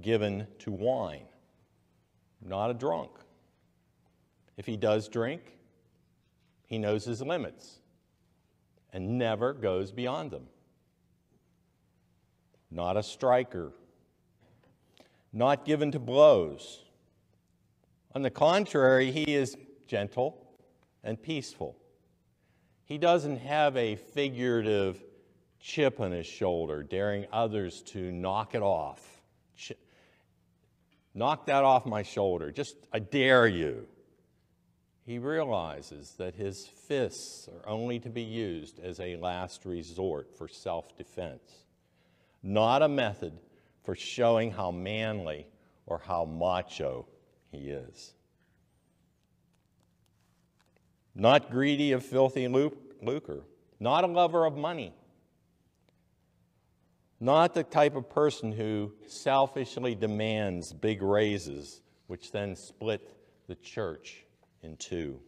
given 0.00 0.46
to 0.60 0.70
wine, 0.70 1.26
not 2.40 2.70
a 2.70 2.74
drunk. 2.74 3.10
If 4.56 4.66
he 4.66 4.76
does 4.76 5.08
drink, 5.08 5.58
he 6.66 6.78
knows 6.78 7.04
his 7.04 7.20
limits 7.20 7.80
and 8.92 9.18
never 9.18 9.52
goes 9.52 9.90
beyond 9.90 10.30
them. 10.30 10.46
Not 12.70 12.96
a 12.96 13.02
striker, 13.02 13.72
not 15.34 15.64
given 15.64 15.92
to 15.92 15.98
blows. 15.98 16.82
On 18.14 18.22
the 18.22 18.30
contrary, 18.30 19.10
he 19.10 19.34
is 19.34 19.56
gentle 19.86 20.46
and 21.02 21.20
peaceful. 21.20 21.76
He 22.86 22.96
doesn't 22.96 23.38
have 23.38 23.76
a 23.76 23.96
figurative 23.96 25.02
chip 25.60 26.00
on 26.00 26.12
his 26.12 26.26
shoulder, 26.26 26.82
daring 26.82 27.26
others 27.32 27.82
to 27.88 28.12
knock 28.12 28.54
it 28.54 28.62
off. 28.62 29.22
Ch- 29.56 29.72
knock 31.14 31.46
that 31.46 31.64
off 31.64 31.84
my 31.84 32.02
shoulder. 32.02 32.50
Just, 32.52 32.76
I 32.92 33.00
dare 33.00 33.46
you 33.46 33.86
he 35.04 35.18
realizes 35.18 36.12
that 36.12 36.34
his 36.34 36.66
fists 36.66 37.48
are 37.48 37.68
only 37.68 37.98
to 38.00 38.08
be 38.08 38.22
used 38.22 38.80
as 38.80 39.00
a 39.00 39.16
last 39.16 39.66
resort 39.66 40.36
for 40.36 40.48
self 40.48 40.96
defense, 40.96 41.64
not 42.42 42.82
a 42.82 42.88
method 42.88 43.34
for 43.84 43.94
showing 43.94 44.50
how 44.50 44.70
manly 44.70 45.46
or 45.86 45.98
how 45.98 46.24
macho 46.24 47.06
he 47.50 47.68
is. 47.68 48.14
Not 51.14 51.50
greedy 51.50 51.92
of 51.92 52.04
filthy 52.04 52.48
lucre, 52.48 53.44
not 53.78 54.02
a 54.02 54.08
lover 54.08 54.46
of 54.46 54.56
money, 54.56 54.94
not 57.20 57.54
the 57.54 57.62
type 57.62 57.94
of 57.94 58.10
person 58.10 58.50
who 58.50 58.92
selfishly 59.06 59.94
demands 59.94 60.72
big 60.72 61.00
raises, 61.00 61.82
which 62.08 62.32
then 62.32 62.56
split 62.56 63.16
the 63.46 63.54
church 63.56 64.24
in 64.62 64.76
two. 64.76 65.20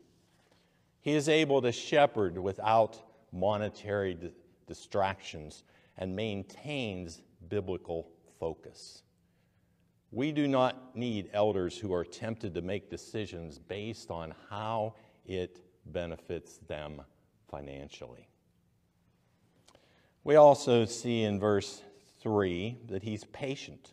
He 1.00 1.12
is 1.12 1.28
able 1.28 1.62
to 1.62 1.70
shepherd 1.70 2.36
without 2.36 3.00
monetary 3.32 4.18
distractions 4.66 5.62
and 5.98 6.16
maintains 6.16 7.22
biblical 7.48 8.08
focus. 8.38 9.02
We 10.12 10.32
do 10.32 10.48
not 10.48 10.96
need 10.96 11.30
elders 11.32 11.76
who 11.76 11.92
are 11.92 12.04
tempted 12.04 12.54
to 12.54 12.62
make 12.62 12.90
decisions 12.90 13.58
based 13.58 14.10
on 14.10 14.34
how 14.50 14.94
it 15.26 15.60
benefits 15.86 16.58
them 16.68 17.02
financially. 17.50 18.28
We 20.24 20.36
also 20.36 20.84
see 20.84 21.22
in 21.22 21.38
verse 21.38 21.82
3 22.20 22.78
that 22.88 23.02
he's 23.02 23.24
patient. 23.24 23.92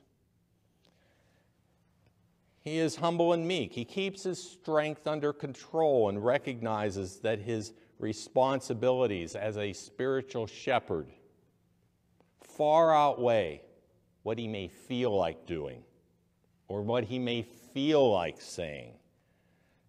He 2.62 2.78
is 2.78 2.96
humble 2.96 3.34
and 3.34 3.46
meek. 3.46 3.74
He 3.74 3.84
keeps 3.84 4.24
his 4.24 4.42
strength 4.42 5.06
under 5.06 5.34
control 5.34 6.10
and 6.10 6.24
recognizes 6.24 7.18
that 7.18 7.40
his 7.40 7.74
responsibilities 8.00 9.36
as 9.36 9.58
a 9.58 9.74
spiritual 9.74 10.48
shepherd 10.48 11.10
far 12.42 12.96
outweigh 12.96 13.62
what 14.24 14.38
he 14.38 14.48
may 14.48 14.68
feel 14.68 15.16
like 15.16 15.46
doing 15.46 15.84
or 16.68 16.82
what 16.82 17.04
he 17.04 17.20
may 17.20 17.44
feel 17.74 18.12
like 18.12 18.42
saying. 18.42 18.94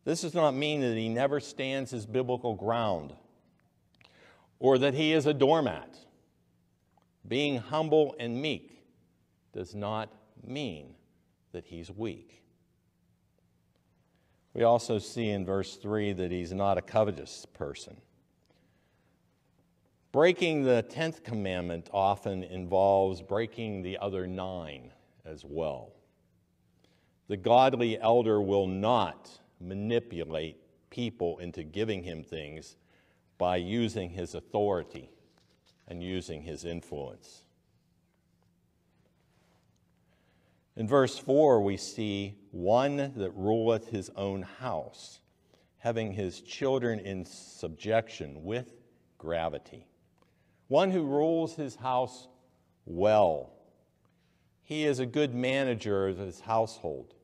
This 0.04 0.20
does 0.20 0.34
not 0.34 0.54
mean 0.54 0.82
that 0.82 0.96
he 0.96 1.08
never 1.08 1.40
stands 1.40 1.90
his 1.90 2.04
biblical 2.04 2.54
ground 2.54 3.14
or 4.58 4.76
that 4.78 4.94
he 4.94 5.12
is 5.12 5.26
a 5.26 5.34
doormat. 5.34 5.96
Being 7.26 7.58
humble 7.58 8.14
and 8.18 8.40
meek 8.40 8.82
does 9.52 9.74
not 9.74 10.12
mean 10.46 10.94
that 11.52 11.64
he's 11.64 11.90
weak. 11.90 12.42
We 14.52 14.62
also 14.62 14.98
see 14.98 15.30
in 15.30 15.46
verse 15.46 15.76
3 15.76 16.12
that 16.14 16.30
he's 16.30 16.52
not 16.52 16.76
a 16.76 16.82
covetous 16.82 17.46
person. 17.54 17.96
Breaking 20.14 20.62
the 20.62 20.86
10th 20.90 21.24
commandment 21.24 21.90
often 21.92 22.44
involves 22.44 23.20
breaking 23.20 23.82
the 23.82 23.98
other 23.98 24.28
nine 24.28 24.92
as 25.24 25.44
well. 25.44 25.90
The 27.26 27.36
godly 27.36 27.98
elder 27.98 28.40
will 28.40 28.68
not 28.68 29.28
manipulate 29.60 30.58
people 30.88 31.38
into 31.38 31.64
giving 31.64 32.04
him 32.04 32.22
things 32.22 32.76
by 33.38 33.56
using 33.56 34.08
his 34.08 34.36
authority 34.36 35.10
and 35.88 36.00
using 36.00 36.42
his 36.42 36.64
influence. 36.64 37.42
In 40.76 40.86
verse 40.86 41.18
4, 41.18 41.60
we 41.60 41.76
see 41.76 42.36
one 42.52 43.14
that 43.16 43.32
ruleth 43.34 43.88
his 43.88 44.10
own 44.14 44.42
house, 44.42 45.18
having 45.78 46.12
his 46.12 46.40
children 46.40 47.00
in 47.00 47.24
subjection 47.24 48.44
with 48.44 48.74
gravity. 49.18 49.88
One 50.68 50.90
who 50.90 51.04
rules 51.04 51.54
his 51.54 51.76
house 51.76 52.28
well. 52.86 53.52
He 54.62 54.84
is 54.84 54.98
a 54.98 55.06
good 55.06 55.34
manager 55.34 56.08
of 56.08 56.18
his 56.18 56.40
household. 56.40 57.14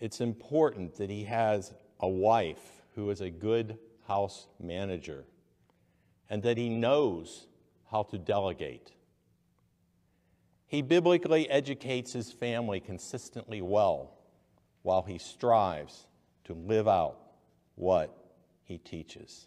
It's 0.00 0.20
important 0.20 0.96
that 0.96 1.08
he 1.08 1.24
has 1.24 1.72
a 2.00 2.08
wife 2.08 2.82
who 2.94 3.10
is 3.10 3.20
a 3.20 3.30
good 3.30 3.78
house 4.06 4.48
manager 4.60 5.24
and 6.28 6.42
that 6.42 6.58
he 6.58 6.68
knows 6.68 7.46
how 7.90 8.02
to 8.04 8.18
delegate. 8.18 8.92
He 10.66 10.82
biblically 10.82 11.48
educates 11.48 12.12
his 12.12 12.32
family 12.32 12.80
consistently 12.80 13.62
well 13.62 14.18
while 14.82 15.02
he 15.02 15.18
strives 15.18 16.06
to 16.44 16.54
live 16.54 16.88
out 16.88 17.18
what 17.76 18.16
he 18.64 18.78
teaches. 18.78 19.46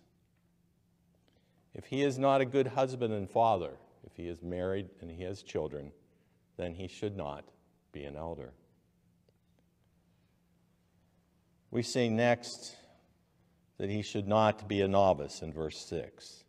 If 1.74 1.86
he 1.86 2.02
is 2.02 2.18
not 2.18 2.42
a 2.42 2.46
good 2.46 2.68
husband 2.68 3.14
and 3.14 3.30
father, 3.30 3.72
if 4.06 4.16
he 4.16 4.28
is 4.28 4.42
married 4.42 4.90
and 5.02 5.10
he 5.10 5.24
has 5.24 5.44
children, 5.44 5.92
then 6.58 6.74
he 6.74 6.88
should 6.88 7.16
not 7.16 7.46
be 7.92 8.04
an 8.04 8.16
elder. 8.16 8.54
We 11.72 11.84
see 11.84 12.10
next 12.10 12.76
that 13.78 13.90
he 13.90 14.02
should 14.02 14.28
not 14.28 14.68
be 14.68 14.82
a 14.82 14.88
novice 14.88 15.42
in 15.42 15.54
verse 15.54 15.78
6. 15.86 16.44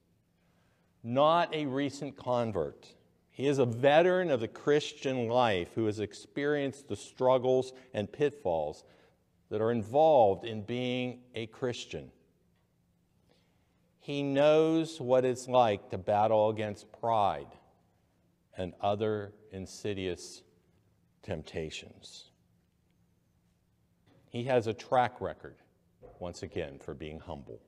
Not 1.02 1.54
a 1.54 1.66
recent 1.66 2.16
convert 2.16 2.94
he 3.40 3.46
is 3.46 3.58
a 3.58 3.64
veteran 3.64 4.30
of 4.30 4.40
the 4.40 4.48
Christian 4.48 5.26
life 5.28 5.70
who 5.74 5.86
has 5.86 5.98
experienced 5.98 6.88
the 6.88 6.96
struggles 6.96 7.72
and 7.94 8.12
pitfalls 8.12 8.84
that 9.48 9.62
are 9.62 9.72
involved 9.72 10.44
in 10.44 10.60
being 10.60 11.20
a 11.34 11.46
Christian. 11.46 12.10
He 14.00 14.22
knows 14.22 15.00
what 15.00 15.26
it's 15.26 15.46
like 15.46 15.90
to 15.90 15.98
battle 15.98 16.48
against 16.48 16.90
pride 16.90 17.46
and 18.56 18.72
other 18.80 19.34
insidious 19.52 20.42
temptations. 21.22 22.30
He 24.30 24.44
has 24.44 24.66
a 24.66 24.72
track 24.72 25.20
record, 25.20 25.56
once 26.18 26.42
again, 26.42 26.78
for 26.82 26.94
being 26.94 27.20
humble. 27.20 27.60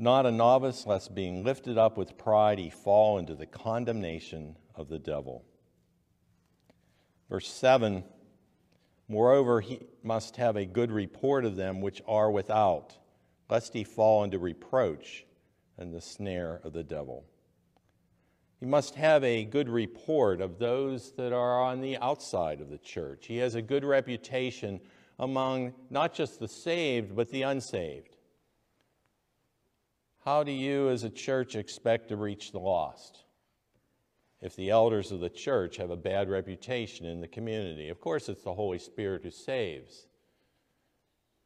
Not 0.00 0.24
a 0.24 0.30
novice, 0.30 0.86
lest 0.86 1.16
being 1.16 1.42
lifted 1.42 1.76
up 1.76 1.96
with 1.96 2.16
pride 2.16 2.60
he 2.60 2.70
fall 2.70 3.18
into 3.18 3.34
the 3.34 3.46
condemnation 3.46 4.54
of 4.76 4.88
the 4.88 5.00
devil. 5.00 5.44
Verse 7.28 7.48
7 7.48 8.04
Moreover, 9.08 9.60
he 9.60 9.80
must 10.02 10.36
have 10.36 10.56
a 10.56 10.66
good 10.66 10.90
report 10.90 11.44
of 11.44 11.56
them 11.56 11.80
which 11.80 12.02
are 12.06 12.30
without, 12.30 12.96
lest 13.48 13.72
he 13.72 13.82
fall 13.82 14.22
into 14.22 14.38
reproach 14.38 15.24
and 15.78 15.94
the 15.94 16.00
snare 16.00 16.60
of 16.62 16.74
the 16.74 16.84
devil. 16.84 17.24
He 18.60 18.66
must 18.66 18.96
have 18.96 19.24
a 19.24 19.44
good 19.44 19.68
report 19.68 20.40
of 20.40 20.58
those 20.58 21.12
that 21.12 21.32
are 21.32 21.62
on 21.62 21.80
the 21.80 21.96
outside 21.98 22.60
of 22.60 22.70
the 22.70 22.78
church. 22.78 23.26
He 23.26 23.38
has 23.38 23.54
a 23.54 23.62
good 23.62 23.84
reputation 23.84 24.80
among 25.18 25.74
not 25.90 26.12
just 26.12 26.38
the 26.38 26.48
saved, 26.48 27.14
but 27.14 27.30
the 27.30 27.42
unsaved. 27.42 28.16
How 30.24 30.42
do 30.42 30.52
you, 30.52 30.90
as 30.90 31.04
a 31.04 31.10
church, 31.10 31.54
expect 31.54 32.08
to 32.08 32.16
reach 32.16 32.52
the 32.52 32.58
lost? 32.58 33.24
If 34.40 34.54
the 34.54 34.70
elders 34.70 35.10
of 35.10 35.20
the 35.20 35.28
church 35.28 35.78
have 35.78 35.90
a 35.90 35.96
bad 35.96 36.28
reputation 36.28 37.06
in 37.06 37.20
the 37.20 37.28
community, 37.28 37.88
of 37.88 38.00
course, 38.00 38.28
it's 38.28 38.42
the 38.42 38.54
Holy 38.54 38.78
Spirit 38.78 39.22
who 39.24 39.30
saves. 39.30 40.06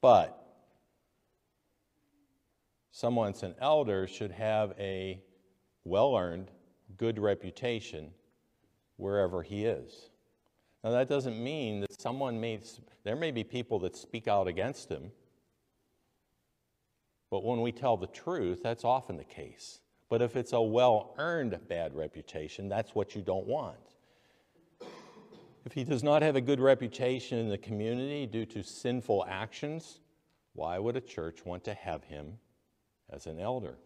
But 0.00 0.38
someone 2.90 3.34
an 3.42 3.54
elder 3.60 4.06
should 4.06 4.32
have 4.32 4.74
a 4.78 5.22
well 5.84 6.16
earned, 6.16 6.50
good 6.98 7.18
reputation 7.18 8.10
wherever 8.96 9.42
he 9.42 9.64
is. 9.64 10.10
Now, 10.84 10.90
that 10.90 11.08
doesn't 11.08 11.42
mean 11.42 11.80
that 11.80 12.00
someone 12.00 12.40
may, 12.40 12.60
there 13.04 13.16
may 13.16 13.30
be 13.30 13.44
people 13.44 13.78
that 13.80 13.96
speak 13.96 14.28
out 14.28 14.48
against 14.48 14.90
him 14.90 15.12
but 17.32 17.44
when 17.44 17.62
we 17.62 17.72
tell 17.72 17.96
the 17.96 18.08
truth, 18.08 18.60
that's 18.62 18.84
often 18.84 19.16
the 19.16 19.24
case. 19.24 19.80
But 20.12 20.20
if 20.20 20.36
it's 20.36 20.52
a 20.52 20.60
well 20.60 21.14
earned 21.16 21.58
bad 21.68 21.94
reputation, 21.94 22.68
that's 22.68 22.94
what 22.94 23.14
you 23.14 23.22
don't 23.22 23.46
want. 23.46 23.78
If 25.64 25.72
he 25.72 25.84
does 25.84 26.02
not 26.02 26.20
have 26.20 26.36
a 26.36 26.40
good 26.42 26.60
reputation 26.60 27.38
in 27.38 27.48
the 27.48 27.56
community 27.56 28.26
due 28.26 28.44
to 28.44 28.62
sinful 28.62 29.24
actions, 29.26 30.00
why 30.52 30.78
would 30.78 30.98
a 30.98 31.00
church 31.00 31.46
want 31.46 31.64
to 31.64 31.72
have 31.72 32.04
him 32.04 32.34
as 33.08 33.24
an 33.26 33.40
elder? 33.40 33.78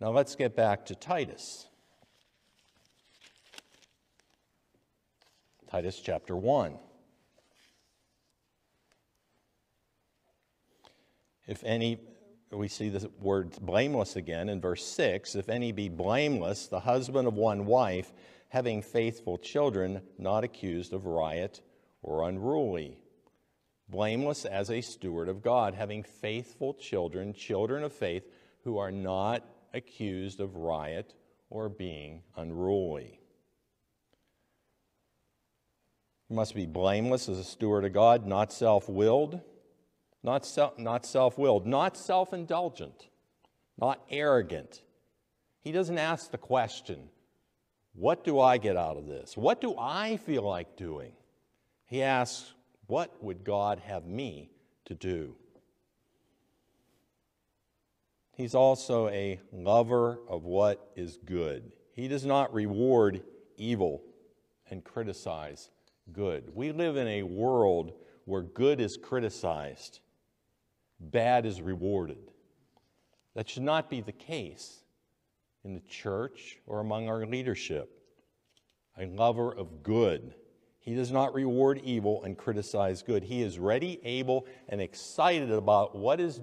Now 0.00 0.10
let's 0.10 0.36
get 0.36 0.54
back 0.54 0.86
to 0.86 0.94
Titus. 0.94 1.66
Titus 5.68 5.98
chapter 5.98 6.36
1. 6.36 6.78
If 11.48 11.64
any, 11.64 11.98
we 12.50 12.68
see 12.68 12.88
the 12.88 13.10
word 13.20 13.52
blameless 13.60 14.16
again 14.16 14.48
in 14.48 14.60
verse 14.60 14.84
6 14.86 15.34
if 15.34 15.48
any 15.48 15.72
be 15.72 15.88
blameless, 15.88 16.68
the 16.68 16.80
husband 16.80 17.26
of 17.26 17.34
one 17.34 17.66
wife, 17.66 18.12
having 18.48 18.82
faithful 18.82 19.38
children, 19.38 20.02
not 20.18 20.44
accused 20.44 20.92
of 20.92 21.06
riot 21.06 21.60
or 22.02 22.28
unruly. 22.28 22.98
Blameless 23.88 24.44
as 24.44 24.70
a 24.70 24.80
steward 24.80 25.28
of 25.28 25.42
God, 25.42 25.74
having 25.74 26.02
faithful 26.02 26.74
children, 26.74 27.34
children 27.34 27.84
of 27.84 27.92
faith, 27.92 28.24
who 28.64 28.78
are 28.78 28.90
not 28.90 29.44
accused 29.74 30.40
of 30.40 30.56
riot 30.56 31.14
or 31.50 31.68
being 31.68 32.22
unruly. 32.36 33.20
You 36.28 36.34
must 36.34 36.54
be 36.54 36.66
blameless 36.66 37.28
as 37.28 37.38
a 37.38 37.44
steward 37.44 37.84
of 37.84 37.92
God, 37.92 38.26
not 38.26 38.52
self 38.52 38.88
willed 38.88 39.40
not, 40.26 40.44
self, 40.44 40.76
not 40.76 41.06
self-willed, 41.06 41.66
not 41.66 41.96
self-indulgent, 41.96 43.08
not 43.78 44.02
arrogant. 44.10 44.82
He 45.60 45.70
doesn't 45.70 45.98
ask 45.98 46.32
the 46.32 46.38
question, 46.38 47.08
what 47.94 48.24
do 48.24 48.40
I 48.40 48.58
get 48.58 48.76
out 48.76 48.96
of 48.96 49.06
this? 49.06 49.36
What 49.36 49.60
do 49.60 49.76
I 49.78 50.16
feel 50.16 50.42
like 50.42 50.76
doing? 50.76 51.12
He 51.86 52.02
asks, 52.02 52.52
what 52.88 53.22
would 53.22 53.44
God 53.44 53.80
have 53.86 54.04
me 54.04 54.50
to 54.86 54.94
do? 54.94 55.36
He's 58.32 58.54
also 58.54 59.08
a 59.08 59.40
lover 59.52 60.18
of 60.28 60.42
what 60.42 60.90
is 60.96 61.18
good. 61.24 61.70
He 61.92 62.08
does 62.08 62.26
not 62.26 62.52
reward 62.52 63.22
evil 63.56 64.02
and 64.68 64.84
criticize 64.84 65.70
good. 66.12 66.50
We 66.52 66.72
live 66.72 66.96
in 66.96 67.06
a 67.06 67.22
world 67.22 67.92
where 68.24 68.42
good 68.42 68.80
is 68.80 68.96
criticized 68.96 70.00
bad 71.00 71.46
is 71.46 71.60
rewarded. 71.60 72.32
That 73.34 73.48
should 73.48 73.62
not 73.62 73.90
be 73.90 74.00
the 74.00 74.12
case 74.12 74.82
in 75.64 75.74
the 75.74 75.80
church 75.80 76.58
or 76.66 76.80
among 76.80 77.08
our 77.08 77.26
leadership. 77.26 77.90
A 78.98 79.06
lover 79.06 79.52
of 79.52 79.82
good. 79.82 80.34
He 80.78 80.94
does 80.94 81.10
not 81.10 81.34
reward 81.34 81.80
evil 81.84 82.22
and 82.22 82.38
criticize 82.38 83.02
good. 83.02 83.24
He 83.24 83.42
is 83.42 83.58
ready, 83.58 84.00
able, 84.04 84.46
and 84.68 84.80
excited 84.80 85.50
about 85.50 85.96
what 85.96 86.20
is, 86.20 86.40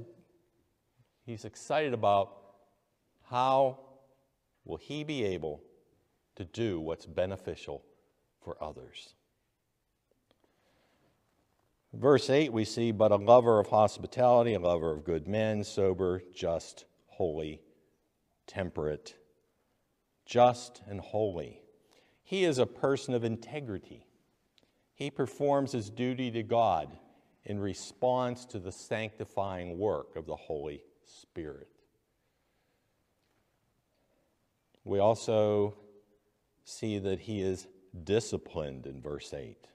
he's 1.26 1.46
excited 1.46 1.94
about 1.94 2.38
how 3.30 3.80
will 4.66 4.78
he 4.78 5.04
be 5.04 5.24
able 5.24 5.64
to 6.36 6.46
do 6.46 6.80
what's 6.80 7.06
beneficial 7.06 7.84
for 8.44 8.62
others. 8.62 9.16
Verse 11.94 12.30
8, 12.30 12.52
we 12.52 12.66
see, 12.66 12.92
but 12.92 13.12
a 13.12 13.18
lover 13.18 13.60
of 13.60 13.68
hospitality, 13.68 14.56
a 14.56 14.60
lover 14.60 14.92
of 14.92 15.04
good 15.04 15.28
men, 15.28 15.64
sober, 15.64 16.24
just, 16.34 16.86
holy, 17.06 17.62
temperate. 18.48 19.16
Just 20.26 20.82
and 20.88 21.00
holy. 21.00 21.62
He 22.24 22.46
is 22.46 22.58
a 22.58 22.66
person 22.66 23.14
of 23.14 23.24
integrity. 23.24 24.08
He 24.96 25.12
performs 25.12 25.74
his 25.74 25.90
duty 25.90 26.32
to 26.32 26.42
God 26.42 26.98
in 27.46 27.60
response 27.60 28.46
to 28.46 28.60
the 28.60 28.72
sanctifying 28.72 29.78
work 29.78 30.16
of 30.16 30.26
the 30.26 30.36
Holy 30.36 30.82
Spirit. 31.04 31.68
We 34.84 35.00
also 35.00 35.76
see 36.64 36.98
that 37.00 37.20
he 37.20 37.42
is 37.42 37.68
disciplined 38.04 38.88
in 38.88 39.02
verse 39.02 39.34
8. 39.34 39.68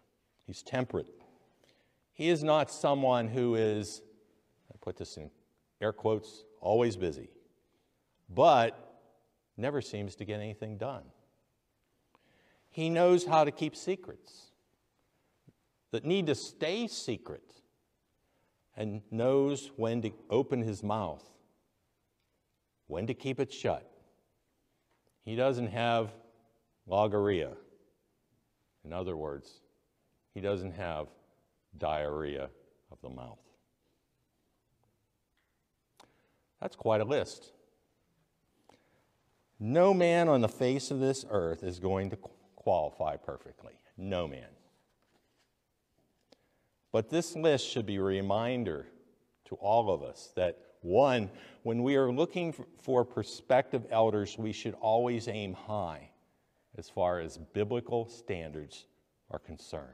He's 0.45 0.63
temperate. 0.63 1.18
He 2.19 2.31
is 2.31 2.43
not 2.43 2.69
someone 2.69 3.29
who 3.29 3.55
is, 3.55 4.03
I 4.75 4.77
put 4.81 4.97
this 4.97 5.17
in 5.17 5.31
air 5.81 5.93
quotes, 5.93 6.45
always 6.61 6.97
busy, 6.97 7.31
but 8.29 9.07
never 9.57 9.81
seems 9.81 10.17
to 10.17 10.25
get 10.25 10.41
anything 10.41 10.79
done. 10.79 11.05
He 12.71 12.91
knows 12.91 13.25
how 13.25 13.45
to 13.45 13.53
keep 13.53 13.77
secrets 13.77 14.47
that 15.93 16.05
need 16.05 16.27
to 16.27 16.35
stay 16.35 16.89
secret 16.89 17.55
and 18.77 19.01
knows 19.13 19.71
when 19.77 20.03
to 20.03 20.11
open 20.29 20.61
his 20.61 20.83
mouth, 20.83 21.25
when 22.89 23.07
to 23.07 23.15
keep 23.15 23.39
it 23.39 23.53
shut. 23.53 23.89
He 25.25 25.37
doesn't 25.37 25.69
have 25.69 26.11
logorrhea. 26.85 27.53
In 28.85 28.93
other 28.93 29.17
words, 29.17 29.61
he 30.35 30.41
doesn't 30.41 30.73
have 30.73 31.07
diarrhea 31.77 32.49
of 32.91 33.01
the 33.03 33.09
mouth. 33.09 33.39
That's 36.61 36.77
quite 36.77 37.01
a 37.01 37.05
list. 37.05 37.53
No 39.61 39.93
man 39.93 40.29
on 40.29 40.41
the 40.41 40.49
face 40.49 40.91
of 40.91 41.01
this 41.01 41.25
earth 41.31 41.63
is 41.63 41.79
going 41.79 42.11
to 42.11 42.19
qualify 42.57 43.17
perfectly. 43.17 43.75
No 43.97 44.29
man. 44.29 44.49
But 46.93 47.11
this 47.11 47.37
list 47.37 47.67
should 47.69 47.87
be 47.87 47.97
a 47.97 48.03
reminder 48.03 48.87
to 49.47 49.57
all 49.57 49.93
of 49.93 50.03
us 50.03 50.31
that 50.37 50.59
one, 50.81 51.31
when 51.65 51.83
we 51.83 51.97
are 51.97 52.11
looking 52.11 52.55
for 52.81 53.05
prospective 53.05 53.85
elders, 53.91 54.39
we 54.39 54.53
should 54.53 54.75
always 54.75 55.29
aim 55.29 55.55
high 55.55 56.11
as 56.77 56.89
far 56.89 57.21
as 57.21 57.37
biblical 57.37 58.09
standards 58.09 58.87
are 59.31 59.41
concerned. 59.41 59.89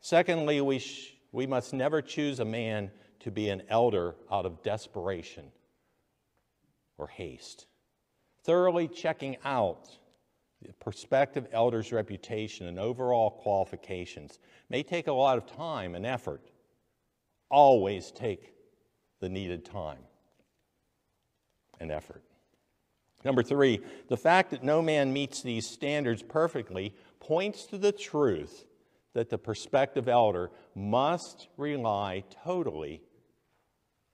Secondly, 0.00 0.60
we, 0.60 0.78
sh- 0.78 1.14
we 1.32 1.46
must 1.46 1.72
never 1.72 2.00
choose 2.00 2.40
a 2.40 2.44
man 2.44 2.90
to 3.20 3.30
be 3.30 3.48
an 3.48 3.62
elder 3.68 4.14
out 4.30 4.46
of 4.46 4.62
desperation 4.62 5.44
or 6.96 7.08
haste. 7.08 7.66
thoroughly 8.44 8.88
checking 8.88 9.36
out 9.44 9.88
the 10.62 10.72
prospective 10.74 11.46
elder's 11.52 11.92
reputation 11.92 12.66
and 12.66 12.78
overall 12.78 13.30
qualifications 13.30 14.38
may 14.70 14.82
take 14.82 15.06
a 15.06 15.12
lot 15.12 15.36
of 15.36 15.46
time 15.46 15.94
and 15.94 16.06
effort. 16.06 16.40
Always 17.50 18.10
take 18.10 18.54
the 19.20 19.28
needed 19.28 19.64
time 19.64 20.02
and 21.78 21.92
effort. 21.92 22.22
Number 23.24 23.42
three, 23.42 23.80
the 24.08 24.16
fact 24.16 24.50
that 24.50 24.64
no 24.64 24.80
man 24.80 25.12
meets 25.12 25.42
these 25.42 25.68
standards 25.68 26.22
perfectly 26.22 26.94
points 27.20 27.66
to 27.66 27.78
the 27.78 27.92
truth 27.92 28.64
that 29.18 29.30
the 29.30 29.36
prospective 29.36 30.08
elder 30.08 30.48
must 30.76 31.48
rely 31.56 32.22
totally 32.44 33.02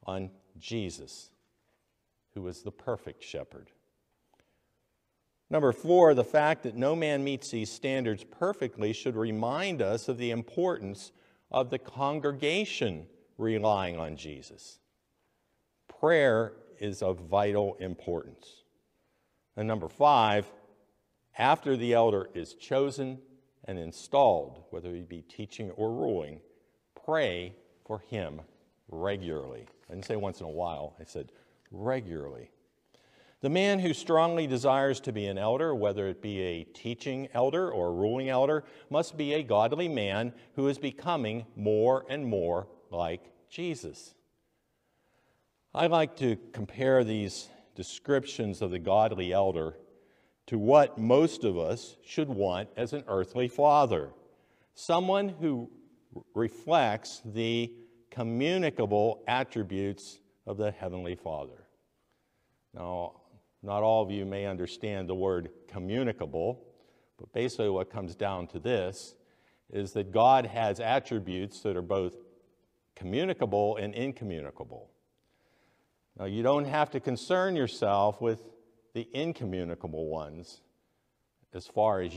on 0.06 0.30
Jesus, 0.58 1.28
who 2.32 2.48
is 2.48 2.62
the 2.62 2.70
perfect 2.70 3.22
shepherd. 3.22 3.68
Number 5.50 5.72
four, 5.72 6.14
the 6.14 6.24
fact 6.24 6.62
that 6.62 6.74
no 6.74 6.96
man 6.96 7.22
meets 7.22 7.50
these 7.50 7.70
standards 7.70 8.24
perfectly 8.24 8.94
should 8.94 9.14
remind 9.14 9.82
us 9.82 10.08
of 10.08 10.16
the 10.16 10.30
importance 10.30 11.12
of 11.50 11.68
the 11.68 11.78
congregation 11.78 13.04
relying 13.36 13.98
on 13.98 14.16
Jesus. 14.16 14.78
Prayer 16.00 16.54
is 16.80 17.02
of 17.02 17.18
vital 17.18 17.76
importance. 17.78 18.62
And 19.54 19.68
number 19.68 19.90
five, 19.90 20.50
after 21.36 21.76
the 21.76 21.92
elder 21.92 22.30
is 22.32 22.54
chosen 22.54 23.18
and 23.66 23.78
installed, 23.78 24.64
whether 24.70 24.94
he 24.94 25.02
be 25.02 25.22
teaching 25.22 25.70
or 25.72 25.92
ruling, 25.92 26.40
pray 27.04 27.54
for 27.86 28.00
him 28.00 28.40
regularly. 28.88 29.66
I 29.88 29.94
didn't 29.94 30.06
say 30.06 30.16
once 30.16 30.40
in 30.40 30.46
a 30.46 30.50
while, 30.50 30.94
I 31.00 31.04
said 31.04 31.32
regularly. 31.70 32.50
The 33.40 33.50
man 33.50 33.78
who 33.78 33.92
strongly 33.92 34.46
desires 34.46 35.00
to 35.00 35.12
be 35.12 35.26
an 35.26 35.36
elder, 35.36 35.74
whether 35.74 36.08
it 36.08 36.22
be 36.22 36.40
a 36.40 36.64
teaching 36.64 37.28
elder 37.34 37.70
or 37.70 37.88
a 37.88 37.92
ruling 37.92 38.30
elder, 38.30 38.64
must 38.88 39.18
be 39.18 39.34
a 39.34 39.42
godly 39.42 39.86
man 39.88 40.32
who 40.56 40.68
is 40.68 40.78
becoming 40.78 41.44
more 41.54 42.06
and 42.08 42.26
more 42.26 42.68
like 42.90 43.20
Jesus. 43.50 44.14
I 45.74 45.88
like 45.88 46.16
to 46.16 46.38
compare 46.52 47.04
these 47.04 47.48
descriptions 47.74 48.62
of 48.62 48.70
the 48.70 48.78
godly 48.78 49.32
elder 49.32 49.76
to 50.46 50.58
what 50.58 50.98
most 50.98 51.44
of 51.44 51.58
us 51.58 51.96
should 52.04 52.28
want 52.28 52.68
as 52.76 52.92
an 52.92 53.04
earthly 53.08 53.48
father 53.48 54.10
someone 54.74 55.28
who 55.28 55.70
reflects 56.34 57.22
the 57.24 57.72
communicable 58.10 59.22
attributes 59.26 60.20
of 60.46 60.56
the 60.56 60.70
Heavenly 60.70 61.14
Father. 61.14 61.66
Now, 62.74 63.20
not 63.62 63.82
all 63.82 64.02
of 64.02 64.10
you 64.10 64.24
may 64.24 64.46
understand 64.46 65.08
the 65.08 65.14
word 65.14 65.50
communicable, 65.68 66.64
but 67.18 67.32
basically 67.32 67.70
what 67.70 67.90
comes 67.90 68.14
down 68.14 68.46
to 68.48 68.58
this 68.58 69.14
is 69.72 69.92
that 69.92 70.12
God 70.12 70.46
has 70.46 70.80
attributes 70.80 71.60
that 71.60 71.76
are 71.76 71.82
both 71.82 72.16
communicable 72.94 73.76
and 73.76 73.94
incommunicable. 73.94 74.90
Now, 76.18 76.26
you 76.26 76.42
don't 76.42 76.66
have 76.66 76.90
to 76.90 77.00
concern 77.00 77.56
yourself 77.56 78.20
with 78.20 78.42
the 78.94 79.08
incommunicable 79.12 80.06
ones 80.06 80.60
as 81.52 81.66
far 81.66 82.00
as 82.00 82.12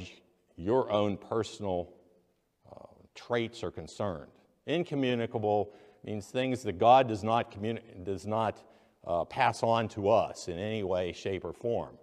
your 0.56 0.92
own 0.92 1.18
personal 1.18 1.94
uh, 2.72 2.86
traits 3.14 3.64
are 3.64 3.72
concerned. 3.72 4.32
Incommunicable 4.66 5.74
means 6.04 6.28
things 6.28 6.64
that 6.64 6.78
God 6.78 7.08
does 7.08 7.24
not, 7.24 7.52
communi- 7.52 8.04
does 8.04 8.26
not 8.26 8.62
uh, 9.06 9.26
pass 9.26 9.64
on 9.64 9.88
to 9.90 10.10
us 10.10 10.48
in 10.48 10.58
any 10.58 10.84
way, 10.84 11.14
shape, 11.14 11.46
or 11.46 11.54
form. 11.54 11.98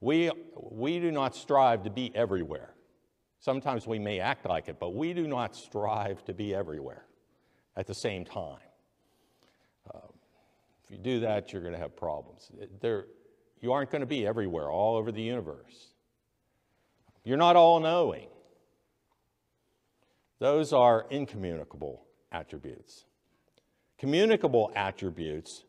We, 0.00 0.30
we 0.56 0.98
do 0.98 1.10
not 1.10 1.34
strive 1.34 1.84
to 1.84 1.90
be 1.90 2.10
everywhere. 2.14 2.74
Sometimes 3.40 3.86
we 3.86 3.98
may 3.98 4.20
act 4.20 4.46
like 4.46 4.68
it, 4.68 4.78
but 4.78 4.94
we 4.94 5.12
do 5.12 5.26
not 5.26 5.56
strive 5.56 6.24
to 6.26 6.34
be 6.34 6.54
everywhere 6.54 7.04
at 7.76 7.86
the 7.86 7.94
same 7.94 8.24
time. 8.24 8.58
Uh, 9.92 9.98
if 10.84 10.90
you 10.90 10.98
do 10.98 11.20
that, 11.20 11.52
you're 11.52 11.62
going 11.62 11.74
to 11.74 11.80
have 11.80 11.96
problems. 11.96 12.50
There, 12.80 13.06
you 13.60 13.72
aren't 13.72 13.90
going 13.90 14.00
to 14.00 14.06
be 14.06 14.26
everywhere, 14.26 14.70
all 14.70 14.96
over 14.96 15.12
the 15.12 15.22
universe. 15.22 15.88
You're 17.24 17.36
not 17.36 17.56
all 17.56 17.80
knowing. 17.80 18.28
Those 20.38 20.72
are 20.72 21.06
incommunicable 21.10 22.02
attributes. 22.32 23.04
Communicable 23.98 24.72
attributes 24.74 25.64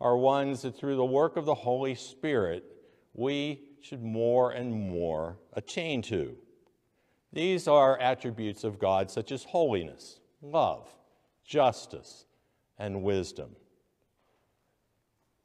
are 0.00 0.16
ones 0.16 0.62
that 0.62 0.76
through 0.76 0.96
the 0.96 1.04
work 1.04 1.36
of 1.36 1.44
the 1.44 1.54
Holy 1.54 1.94
Spirit 1.94 2.64
we 3.14 3.62
should 3.80 4.02
more 4.02 4.50
and 4.50 4.72
more 4.72 5.38
attain 5.52 6.02
to. 6.02 6.36
These 7.32 7.68
are 7.68 7.98
attributes 7.98 8.64
of 8.64 8.78
God 8.78 9.10
such 9.10 9.30
as 9.30 9.44
holiness, 9.44 10.20
love, 10.42 10.88
justice, 11.44 12.26
and 12.78 13.02
wisdom. 13.02 13.50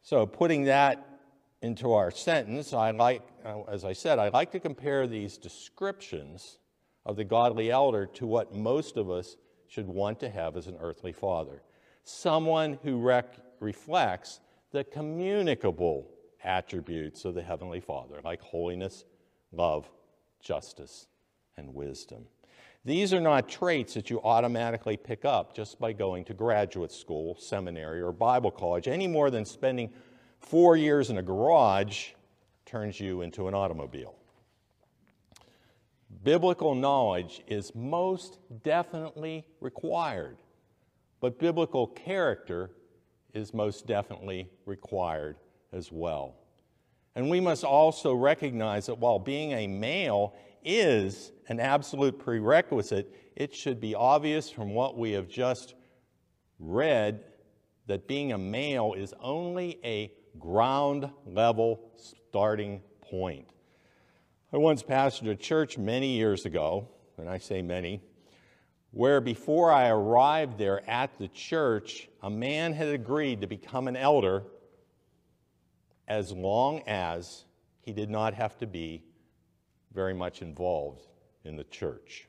So, 0.01 0.25
putting 0.25 0.63
that 0.63 1.10
into 1.61 1.93
our 1.93 2.11
sentence, 2.11 2.73
I 2.73 2.91
like, 2.91 3.21
uh, 3.45 3.61
as 3.63 3.85
I 3.85 3.93
said, 3.93 4.19
I 4.19 4.29
like 4.29 4.51
to 4.51 4.59
compare 4.59 5.07
these 5.07 5.37
descriptions 5.37 6.57
of 7.05 7.15
the 7.15 7.23
godly 7.23 7.71
elder 7.71 8.05
to 8.05 8.25
what 8.25 8.53
most 8.53 8.97
of 8.97 9.09
us 9.09 9.37
should 9.67 9.87
want 9.87 10.19
to 10.19 10.29
have 10.29 10.57
as 10.57 10.67
an 10.67 10.77
earthly 10.79 11.13
father 11.13 11.61
someone 12.03 12.79
who 12.83 12.99
rec- 12.99 13.37
reflects 13.59 14.39
the 14.71 14.83
communicable 14.83 16.07
attributes 16.43 17.25
of 17.25 17.35
the 17.35 17.43
Heavenly 17.43 17.79
Father, 17.79 18.19
like 18.23 18.41
holiness, 18.41 19.05
love, 19.51 19.89
justice, 20.41 21.07
and 21.57 21.73
wisdom. 21.73 22.25
These 22.83 23.13
are 23.13 23.21
not 23.21 23.47
traits 23.47 23.93
that 23.93 24.09
you 24.09 24.19
automatically 24.23 24.97
pick 24.97 25.23
up 25.23 25.55
just 25.55 25.79
by 25.79 25.93
going 25.93 26.25
to 26.25 26.33
graduate 26.33 26.91
school, 26.91 27.35
seminary, 27.37 28.01
or 28.01 28.11
Bible 28.11 28.49
college, 28.49 28.87
any 28.87 29.07
more 29.07 29.29
than 29.29 29.45
spending 29.45 29.91
four 30.41 30.75
years 30.75 31.09
in 31.09 31.17
a 31.17 31.21
garage 31.21 32.09
turns 32.65 32.99
you 32.99 33.21
into 33.21 33.47
an 33.47 33.53
automobile. 33.53 34.15
Biblical 36.23 36.75
knowledge 36.75 37.41
is 37.47 37.73
most 37.73 38.39
definitely 38.63 39.45
required, 39.59 40.37
but 41.19 41.39
biblical 41.39 41.87
character 41.87 42.71
is 43.33 43.53
most 43.53 43.87
definitely 43.87 44.49
required 44.65 45.37
as 45.71 45.91
well. 45.91 46.35
And 47.15 47.29
we 47.29 47.39
must 47.39 47.63
also 47.63 48.13
recognize 48.13 48.85
that 48.85 48.97
while 48.97 49.19
being 49.19 49.53
a 49.53 49.67
male 49.67 50.35
is 50.63 51.31
an 51.47 51.59
absolute 51.59 52.19
prerequisite, 52.19 53.33
it 53.35 53.55
should 53.55 53.79
be 53.79 53.95
obvious 53.95 54.49
from 54.49 54.73
what 54.73 54.97
we 54.97 55.11
have 55.11 55.27
just 55.27 55.75
read 56.59 57.23
that 57.87 58.07
being 58.07 58.31
a 58.31 58.37
male 58.37 58.93
is 58.95 59.13
only 59.19 59.79
a 59.83 60.11
ground 60.39 61.09
level 61.25 61.91
starting 61.97 62.81
point. 63.01 63.47
I 64.53 64.57
once 64.57 64.83
pastored 64.83 65.29
a 65.29 65.35
church 65.35 65.77
many 65.77 66.09
years 66.09 66.45
ago, 66.45 66.87
and 67.17 67.29
I 67.29 67.37
say 67.37 67.61
many, 67.61 68.01
where 68.91 69.21
before 69.21 69.71
I 69.71 69.89
arrived 69.89 70.57
there 70.57 70.87
at 70.89 71.17
the 71.17 71.29
church, 71.29 72.09
a 72.21 72.29
man 72.29 72.73
had 72.73 72.89
agreed 72.89 73.41
to 73.41 73.47
become 73.47 73.87
an 73.87 73.95
elder 73.95 74.43
as 76.07 76.31
long 76.31 76.81
as 76.87 77.45
he 77.81 77.93
did 77.93 78.09
not 78.09 78.33
have 78.33 78.57
to 78.57 78.67
be 78.67 79.03
very 79.93 80.13
much 80.13 80.41
involved 80.41 81.07
in 81.45 81.55
the 81.55 81.63
church. 81.65 82.27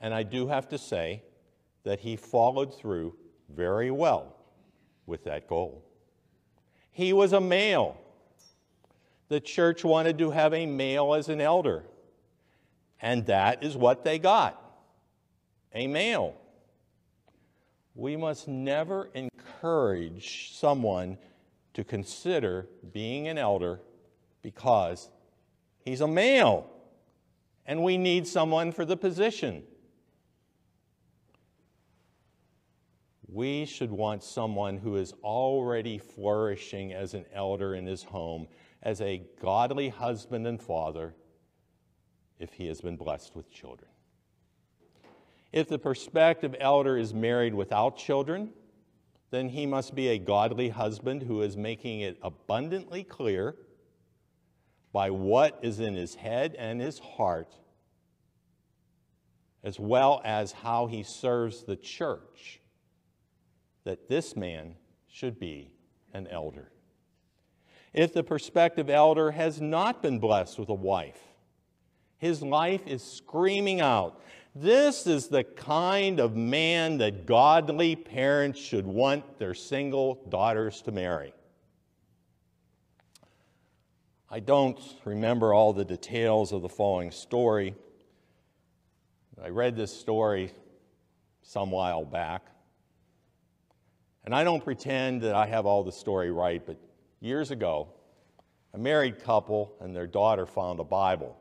And 0.00 0.12
I 0.14 0.22
do 0.22 0.46
have 0.48 0.68
to 0.70 0.78
say 0.78 1.22
that 1.84 2.00
he 2.00 2.16
followed 2.16 2.76
through 2.78 3.16
very 3.50 3.90
well 3.90 4.36
with 5.06 5.24
that 5.24 5.46
goal. 5.48 5.85
He 6.96 7.12
was 7.12 7.34
a 7.34 7.42
male. 7.42 8.00
The 9.28 9.38
church 9.38 9.84
wanted 9.84 10.16
to 10.16 10.30
have 10.30 10.54
a 10.54 10.64
male 10.64 11.12
as 11.12 11.28
an 11.28 11.42
elder, 11.42 11.84
and 13.02 13.26
that 13.26 13.62
is 13.62 13.76
what 13.76 14.02
they 14.02 14.18
got 14.18 14.58
a 15.74 15.86
male. 15.86 16.34
We 17.94 18.16
must 18.16 18.48
never 18.48 19.10
encourage 19.12 20.52
someone 20.54 21.18
to 21.74 21.84
consider 21.84 22.66
being 22.94 23.28
an 23.28 23.36
elder 23.36 23.80
because 24.40 25.10
he's 25.84 26.00
a 26.00 26.08
male 26.08 26.66
and 27.66 27.84
we 27.84 27.98
need 27.98 28.26
someone 28.26 28.72
for 28.72 28.86
the 28.86 28.96
position. 28.96 29.64
We 33.28 33.64
should 33.64 33.90
want 33.90 34.22
someone 34.22 34.76
who 34.76 34.96
is 34.96 35.12
already 35.24 35.98
flourishing 35.98 36.92
as 36.92 37.14
an 37.14 37.24
elder 37.32 37.74
in 37.74 37.86
his 37.86 38.02
home, 38.02 38.46
as 38.82 39.00
a 39.00 39.22
godly 39.40 39.88
husband 39.88 40.46
and 40.46 40.60
father, 40.60 41.14
if 42.38 42.52
he 42.52 42.68
has 42.68 42.80
been 42.80 42.96
blessed 42.96 43.34
with 43.34 43.50
children. 43.50 43.90
If 45.52 45.68
the 45.68 45.78
prospective 45.78 46.54
elder 46.60 46.96
is 46.96 47.14
married 47.14 47.54
without 47.54 47.96
children, 47.96 48.52
then 49.30 49.48
he 49.48 49.66
must 49.66 49.94
be 49.94 50.08
a 50.08 50.18
godly 50.18 50.68
husband 50.68 51.22
who 51.22 51.42
is 51.42 51.56
making 51.56 52.00
it 52.00 52.18
abundantly 52.22 53.02
clear 53.02 53.56
by 54.92 55.10
what 55.10 55.58
is 55.62 55.80
in 55.80 55.94
his 55.94 56.14
head 56.14 56.54
and 56.58 56.80
his 56.80 56.98
heart, 56.98 57.54
as 59.64 59.80
well 59.80 60.20
as 60.24 60.52
how 60.52 60.86
he 60.86 61.02
serves 61.02 61.64
the 61.64 61.76
church, 61.76 62.60
that 63.86 64.08
this 64.08 64.34
man 64.34 64.74
should 65.06 65.38
be 65.38 65.70
an 66.12 66.26
elder. 66.26 66.72
If 67.94 68.12
the 68.12 68.24
prospective 68.24 68.90
elder 68.90 69.30
has 69.30 69.60
not 69.60 70.02
been 70.02 70.18
blessed 70.18 70.58
with 70.58 70.68
a 70.68 70.74
wife, 70.74 71.20
his 72.18 72.42
life 72.42 72.84
is 72.86 73.00
screaming 73.00 73.80
out, 73.80 74.20
This 74.56 75.06
is 75.06 75.28
the 75.28 75.44
kind 75.44 76.18
of 76.18 76.34
man 76.34 76.98
that 76.98 77.26
godly 77.26 77.94
parents 77.94 78.58
should 78.58 78.86
want 78.86 79.38
their 79.38 79.54
single 79.54 80.20
daughters 80.30 80.82
to 80.82 80.90
marry. 80.90 81.32
I 84.28 84.40
don't 84.40 84.80
remember 85.04 85.54
all 85.54 85.72
the 85.72 85.84
details 85.84 86.52
of 86.52 86.62
the 86.62 86.68
following 86.68 87.12
story. 87.12 87.76
I 89.40 89.50
read 89.50 89.76
this 89.76 89.96
story 89.96 90.50
some 91.42 91.70
while 91.70 92.04
back. 92.04 92.55
And 94.26 94.34
I 94.34 94.42
don't 94.42 94.62
pretend 94.62 95.22
that 95.22 95.34
I 95.34 95.46
have 95.46 95.66
all 95.66 95.84
the 95.84 95.92
story 95.92 96.32
right, 96.32 96.60
but 96.64 96.76
years 97.20 97.52
ago, 97.52 97.88
a 98.74 98.78
married 98.78 99.22
couple 99.22 99.72
and 99.80 99.94
their 99.94 100.08
daughter 100.08 100.44
found 100.46 100.80
a 100.80 100.84
Bible. 100.84 101.36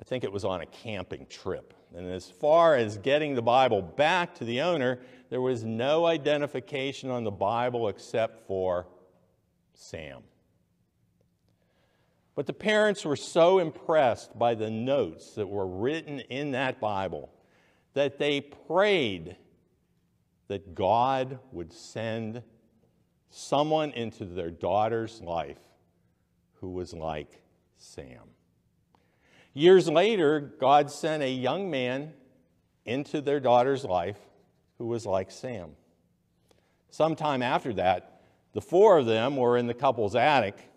I 0.00 0.04
think 0.04 0.22
it 0.22 0.32
was 0.32 0.44
on 0.44 0.60
a 0.60 0.66
camping 0.66 1.26
trip. 1.28 1.74
And 1.94 2.08
as 2.08 2.30
far 2.30 2.76
as 2.76 2.98
getting 2.98 3.34
the 3.34 3.42
Bible 3.42 3.82
back 3.82 4.34
to 4.36 4.44
the 4.44 4.60
owner, 4.60 5.00
there 5.28 5.40
was 5.40 5.64
no 5.64 6.06
identification 6.06 7.10
on 7.10 7.24
the 7.24 7.32
Bible 7.32 7.88
except 7.88 8.46
for 8.46 8.86
Sam. 9.74 10.22
But 12.36 12.46
the 12.46 12.52
parents 12.52 13.04
were 13.04 13.16
so 13.16 13.58
impressed 13.58 14.38
by 14.38 14.54
the 14.54 14.70
notes 14.70 15.32
that 15.32 15.48
were 15.48 15.66
written 15.66 16.20
in 16.20 16.52
that 16.52 16.78
Bible 16.78 17.30
that 17.94 18.18
they 18.18 18.40
prayed 18.40 19.36
that 20.48 20.74
God 20.74 21.38
would 21.52 21.72
send 21.72 22.42
someone 23.30 23.90
into 23.92 24.24
their 24.24 24.50
daughter's 24.50 25.20
life 25.20 25.58
who 26.54 26.70
was 26.70 26.92
like 26.92 27.42
Sam. 27.76 28.22
Years 29.54 29.88
later, 29.88 30.40
God 30.40 30.90
sent 30.90 31.22
a 31.22 31.30
young 31.30 31.70
man 31.70 32.12
into 32.84 33.20
their 33.20 33.40
daughter's 33.40 33.84
life 33.84 34.18
who 34.78 34.86
was 34.86 35.04
like 35.04 35.30
Sam. 35.30 35.72
Sometime 36.90 37.42
after 37.42 37.74
that, 37.74 38.22
the 38.54 38.60
four 38.60 38.98
of 38.98 39.06
them 39.06 39.36
were 39.36 39.58
in 39.58 39.66
the 39.66 39.74
couple's 39.74 40.16
attic. 40.16 40.70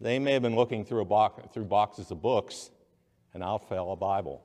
They 0.00 0.18
may 0.18 0.32
have 0.34 0.42
been 0.42 0.54
looking 0.54 0.84
through, 0.84 1.06
through 1.52 1.64
boxes 1.64 2.10
of 2.10 2.22
books, 2.22 2.70
and 3.34 3.42
out 3.42 3.68
fell 3.68 3.90
a 3.90 3.96
Bible. 3.96 4.42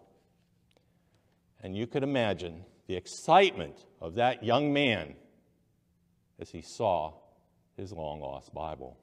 And 1.62 1.78
you 1.78 1.86
could 1.86 2.04
imagine 2.04 2.66
the 2.94 2.98
excitement 2.98 3.88
of 4.00 4.14
that 4.14 4.44
young 4.44 4.72
man 4.72 5.16
as 6.40 6.52
he 6.52 6.62
saw 6.62 7.12
his 7.76 7.92
long 7.92 8.22
lost 8.22 8.54
Bible. 8.54 9.00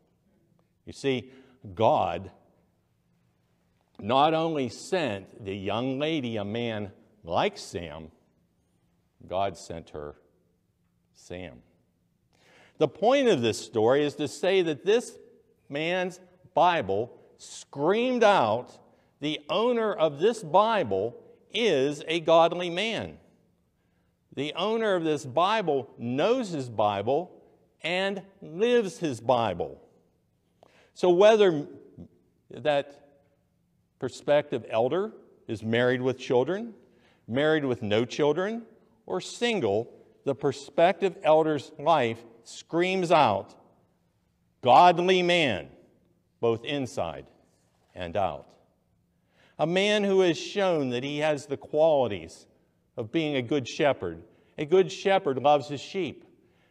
You 0.87 0.93
see, 0.93 1.33
God 1.75 2.31
not 3.99 4.33
only 4.33 4.69
sent 4.69 5.45
the 5.45 5.57
young 5.57 5.99
lady 5.99 6.37
a 6.37 6.45
man 6.45 6.93
like 7.25 7.59
Sam, 7.59 8.13
God 9.27 9.59
sent 9.59 9.91
her 9.91 10.15
Sam. 11.15 11.57
The 12.79 12.87
point 12.87 13.27
of 13.27 13.43
this 13.43 13.59
story 13.59 14.05
is 14.05 14.15
to 14.15 14.29
say 14.29 14.63
that 14.63 14.87
this 14.87 15.19
man's 15.69 16.21
Bible 16.55 17.11
screamed 17.39 18.23
out 18.23 18.71
the 19.19 19.41
owner 19.49 19.93
of 19.93 20.21
this 20.21 20.45
Bible 20.45 21.17
is 21.53 22.05
a 22.07 22.21
godly 22.21 22.71
man. 22.71 23.19
The 24.35 24.53
owner 24.55 24.95
of 24.95 25.05
this 25.05 25.25
Bible 25.25 25.91
knows 25.99 26.51
his 26.51 26.69
Bible 26.69 27.33
and 27.83 28.23
lives 28.41 28.99
his 28.99 29.21
Bible. 29.21 29.81
So, 30.95 31.11
whether 31.11 31.67
that 32.51 33.09
prospective 33.99 34.65
elder 34.69 35.13
is 35.49 35.63
married 35.63 36.01
with 36.01 36.19
children, 36.19 36.75
married 37.27 37.65
with 37.65 37.83
no 37.83 38.05
children, 38.05 38.63
or 39.07 39.21
single, 39.21 39.93
the 40.25 40.35
prospective 40.35 41.17
elder's 41.23 41.73
life 41.79 42.23
screams 42.45 43.11
out, 43.11 43.55
Godly 44.63 45.23
man, 45.23 45.69
both 46.41 46.65
inside 46.65 47.27
and 47.95 48.17
out. 48.17 48.47
A 49.59 49.67
man 49.67 50.05
who 50.05 50.21
has 50.21 50.39
shown 50.39 50.91
that 50.91 51.03
he 51.03 51.19
has 51.19 51.47
the 51.47 51.57
qualities 51.57 52.47
of 53.01 53.11
being 53.11 53.37
a 53.37 53.43
good 53.43 53.67
shepherd. 53.67 54.23
A 54.59 54.67
good 54.67 54.93
shepherd 54.93 55.39
loves 55.39 55.69
his 55.69 55.81
sheep, 55.81 56.23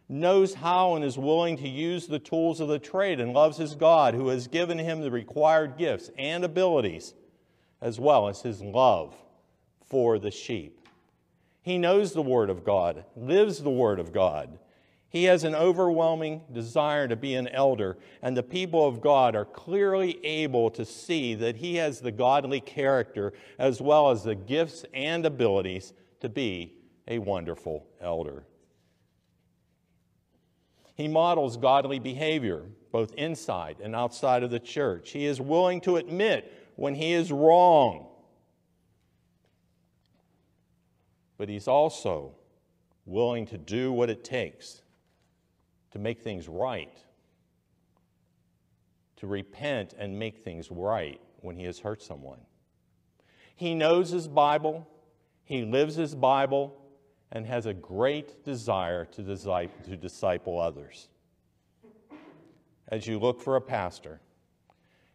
knows 0.08 0.54
how 0.54 0.94
and 0.94 1.04
is 1.04 1.18
willing 1.18 1.58
to 1.58 1.68
use 1.68 2.06
the 2.06 2.20
tools 2.20 2.60
of 2.60 2.68
the 2.68 2.78
trade, 2.78 3.20
and 3.20 3.34
loves 3.34 3.58
his 3.58 3.74
God 3.74 4.14
who 4.14 4.28
has 4.28 4.48
given 4.48 4.78
him 4.78 5.02
the 5.02 5.10
required 5.10 5.76
gifts 5.76 6.12
and 6.20 6.44
abilities, 6.44 7.16
as 7.82 8.00
well 8.00 8.30
as 8.30 8.44
his 8.44 8.62
love 8.62 9.16
for 9.88 10.20
the 10.20 10.30
sheep. 10.30 10.88
He 11.64 11.80
knows 11.80 12.14
the 12.14 12.22
Word 12.22 12.52
of 12.52 12.64
God, 12.64 13.06
lives 13.16 13.64
the 13.64 13.72
Word 13.72 14.00
of 14.00 14.14
God. 14.14 14.60
He 15.10 15.24
has 15.24 15.44
an 15.44 15.56
overwhelming 15.56 16.44
desire 16.54 17.08
to 17.08 17.16
be 17.16 17.34
an 17.34 17.48
elder, 17.48 17.98
and 18.22 18.38
the 18.38 18.44
people 18.44 18.88
of 18.88 19.02
God 19.02 19.36
are 19.36 19.46
clearly 19.46 20.24
able 20.24 20.70
to 20.70 20.86
see 20.86 21.34
that 21.34 21.56
he 21.56 21.78
has 21.78 22.00
the 22.00 22.12
godly 22.12 22.62
character 22.62 23.34
as 23.58 23.82
well 23.82 24.12
as 24.12 24.24
the 24.24 24.36
gifts 24.36 24.86
and 24.94 25.26
abilities 25.26 25.94
to 26.22 26.30
be 26.30 26.76
a 27.08 27.20
wonderful 27.20 27.88
elder. 28.02 28.44
He 30.96 31.08
models 31.08 31.58
godly 31.58 32.00
behavior 32.00 32.66
both 32.92 33.14
inside 33.14 33.78
and 33.82 33.96
outside 33.96 34.44
of 34.44 34.52
the 34.52 34.60
church. 34.60 35.12
He 35.12 35.26
is 35.26 35.40
willing 35.40 35.80
to 35.82 35.96
admit 35.96 36.52
when 36.76 36.96
he 36.96 37.14
is 37.14 37.32
wrong, 37.32 38.08
but 41.38 41.48
he's 41.48 41.68
also 41.68 42.36
willing 43.06 43.46
to 43.48 43.58
do 43.58 43.92
what 43.92 44.10
it 44.10 44.24
takes 44.24 44.82
to 45.92 46.00
make 46.00 46.22
things 46.22 46.48
right, 46.48 46.98
to 49.18 49.28
repent 49.28 49.94
and 49.98 50.18
make 50.18 50.44
things 50.44 50.70
right 50.70 51.20
when 51.42 51.56
he 51.56 51.64
has 51.64 51.80
hurt 51.80 52.04
someone. 52.04 52.40
He 53.56 53.74
knows 53.74 54.10
his 54.10 54.28
Bible, 54.28 54.88
he 55.50 55.64
lives 55.64 55.96
his 55.96 56.14
Bible, 56.14 56.80
and 57.32 57.46
has 57.46 57.66
a 57.66 57.74
great 57.74 58.44
desire 58.44 59.04
to 59.06 59.24
disciple, 59.24 59.84
to 59.84 59.98
disciple 59.98 60.60
others. 60.60 61.10
As 62.88 63.08
you 63.08 63.20
look 63.20 63.42
for 63.42 63.56
a 63.56 63.62
pastor, 63.62 64.22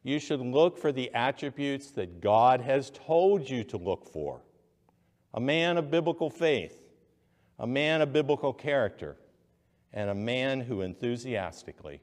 you 0.02 0.18
should 0.18 0.40
look 0.40 0.76
for 0.76 0.92
the 0.92 1.12
attributes 1.14 1.90
that 1.92 2.20
God 2.20 2.60
has 2.60 2.90
told 2.90 3.48
you 3.48 3.64
to 3.64 3.76
look 3.76 4.04
for 4.04 4.42
a 5.32 5.40
man 5.40 5.76
of 5.76 5.90
biblical 5.90 6.30
faith, 6.30 6.78
a 7.58 7.66
man 7.66 8.00
of 8.00 8.12
biblical 8.12 8.52
character, 8.52 9.16
and 9.92 10.10
a 10.10 10.14
man 10.14 10.60
who 10.60 10.80
enthusiastically 10.80 12.00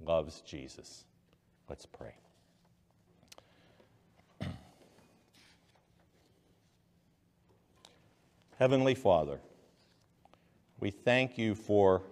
loves 0.00 0.40
Jesus. 0.42 1.04
Let's 1.68 1.86
pray. 1.86 2.14
Heavenly 8.56 8.94
Father, 8.94 9.40
we 10.78 10.90
thank 10.90 11.36
you 11.36 11.56
for 11.56 12.02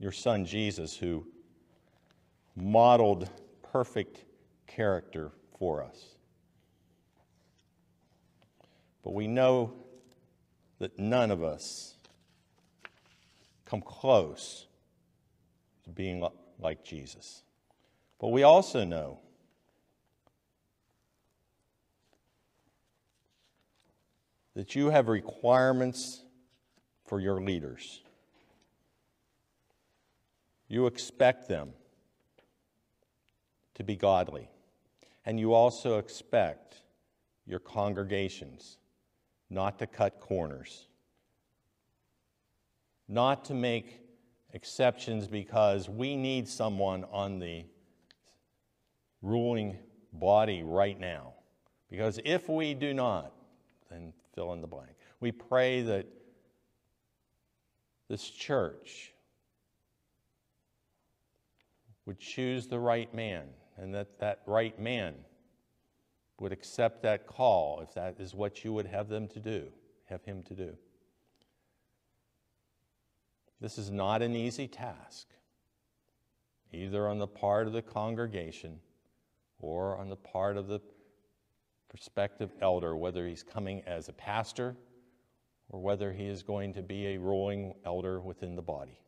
your 0.00 0.10
Son 0.10 0.44
Jesus, 0.44 0.96
who 0.96 1.24
modeled 2.56 3.30
perfect 3.72 4.24
character 4.66 5.30
for 5.60 5.80
us. 5.80 6.16
But 9.04 9.14
we 9.14 9.28
know 9.28 9.72
that 10.80 10.98
none 10.98 11.30
of 11.30 11.44
us 11.44 11.94
come 13.64 13.80
close 13.80 14.66
to 15.84 15.90
being 15.90 16.26
like 16.58 16.84
Jesus. 16.84 17.44
But 18.18 18.28
we 18.28 18.42
also 18.42 18.82
know 18.82 19.20
that 24.54 24.74
you 24.74 24.90
have 24.90 25.08
requirements 25.08 26.22
for 27.06 27.20
your 27.20 27.40
leaders. 27.40 28.02
You 30.68 30.86
expect 30.86 31.48
them 31.48 31.70
to 33.74 33.84
be 33.84 33.96
godly. 33.96 34.48
And 35.24 35.38
you 35.38 35.54
also 35.54 35.98
expect 35.98 36.82
your 37.46 37.60
congregations 37.60 38.78
not 39.50 39.78
to 39.78 39.86
cut 39.86 40.20
corners 40.20 40.88
not 43.12 43.44
to 43.44 43.54
make 43.54 44.00
exceptions 44.54 45.26
because 45.28 45.88
we 45.88 46.16
need 46.16 46.48
someone 46.48 47.04
on 47.12 47.38
the 47.38 47.64
ruling 49.20 49.76
body 50.12 50.62
right 50.62 50.98
now. 50.98 51.34
Because 51.90 52.18
if 52.24 52.48
we 52.48 52.72
do 52.72 52.94
not, 52.94 53.32
then 53.92 54.12
fill 54.34 54.52
in 54.52 54.60
the 54.60 54.66
blank. 54.66 54.92
We 55.20 55.32
pray 55.32 55.82
that 55.82 56.06
this 58.08 58.28
church 58.28 59.12
would 62.06 62.18
choose 62.18 62.66
the 62.66 62.78
right 62.78 63.12
man 63.14 63.44
and 63.76 63.94
that 63.94 64.18
that 64.18 64.42
right 64.46 64.78
man 64.78 65.14
would 66.40 66.52
accept 66.52 67.02
that 67.02 67.26
call 67.26 67.80
if 67.80 67.94
that 67.94 68.16
is 68.18 68.34
what 68.34 68.64
you 68.64 68.72
would 68.72 68.86
have 68.86 69.08
them 69.08 69.28
to 69.28 69.40
do, 69.40 69.68
have 70.06 70.24
him 70.24 70.42
to 70.42 70.54
do. 70.54 70.76
This 73.60 73.78
is 73.78 73.90
not 73.90 74.22
an 74.22 74.34
easy 74.34 74.66
task, 74.66 75.28
either 76.72 77.06
on 77.06 77.18
the 77.18 77.28
part 77.28 77.68
of 77.68 77.72
the 77.72 77.82
congregation 77.82 78.80
or 79.60 79.96
on 79.96 80.08
the 80.08 80.16
part 80.16 80.56
of 80.56 80.66
the 80.66 80.80
prospective 81.92 82.50
elder, 82.62 82.96
whether 82.96 83.28
he's 83.28 83.42
coming 83.42 83.82
as 83.86 84.08
a 84.08 84.14
pastor 84.14 84.74
or 85.68 85.78
whether 85.78 86.10
he 86.10 86.26
is 86.26 86.42
going 86.42 86.72
to 86.72 86.82
be 86.82 87.08
a 87.08 87.18
ruling 87.18 87.74
elder 87.84 88.18
within 88.18 88.56
the 88.56 88.62
body. 88.62 88.98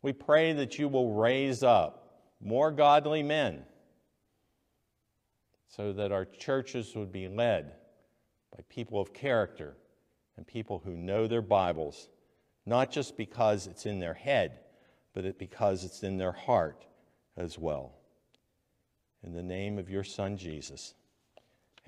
We 0.00 0.14
pray 0.14 0.54
that 0.54 0.78
you 0.78 0.88
will 0.88 1.12
raise 1.12 1.62
up 1.62 2.22
more 2.40 2.70
godly 2.70 3.22
men 3.22 3.64
so 5.68 5.92
that 5.92 6.10
our 6.10 6.24
churches 6.24 6.96
would 6.96 7.12
be 7.12 7.28
led 7.28 7.74
by 8.56 8.64
people 8.70 8.98
of 8.98 9.12
character 9.12 9.76
and 10.38 10.46
people 10.46 10.80
who 10.82 10.96
know 10.96 11.26
their 11.26 11.42
Bibles, 11.42 12.08
not 12.64 12.90
just 12.90 13.18
because 13.18 13.66
it's 13.66 13.84
in 13.84 14.00
their 14.00 14.14
head, 14.14 14.60
but 15.12 15.38
because 15.38 15.84
it's 15.84 16.02
in 16.02 16.16
their 16.16 16.32
heart 16.32 16.86
as 17.36 17.58
well. 17.58 17.92
In 19.22 19.34
the 19.34 19.42
name 19.42 19.78
of 19.78 19.90
your 19.90 20.02
Son, 20.02 20.38
Jesus, 20.38 20.94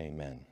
amen. 0.01 0.52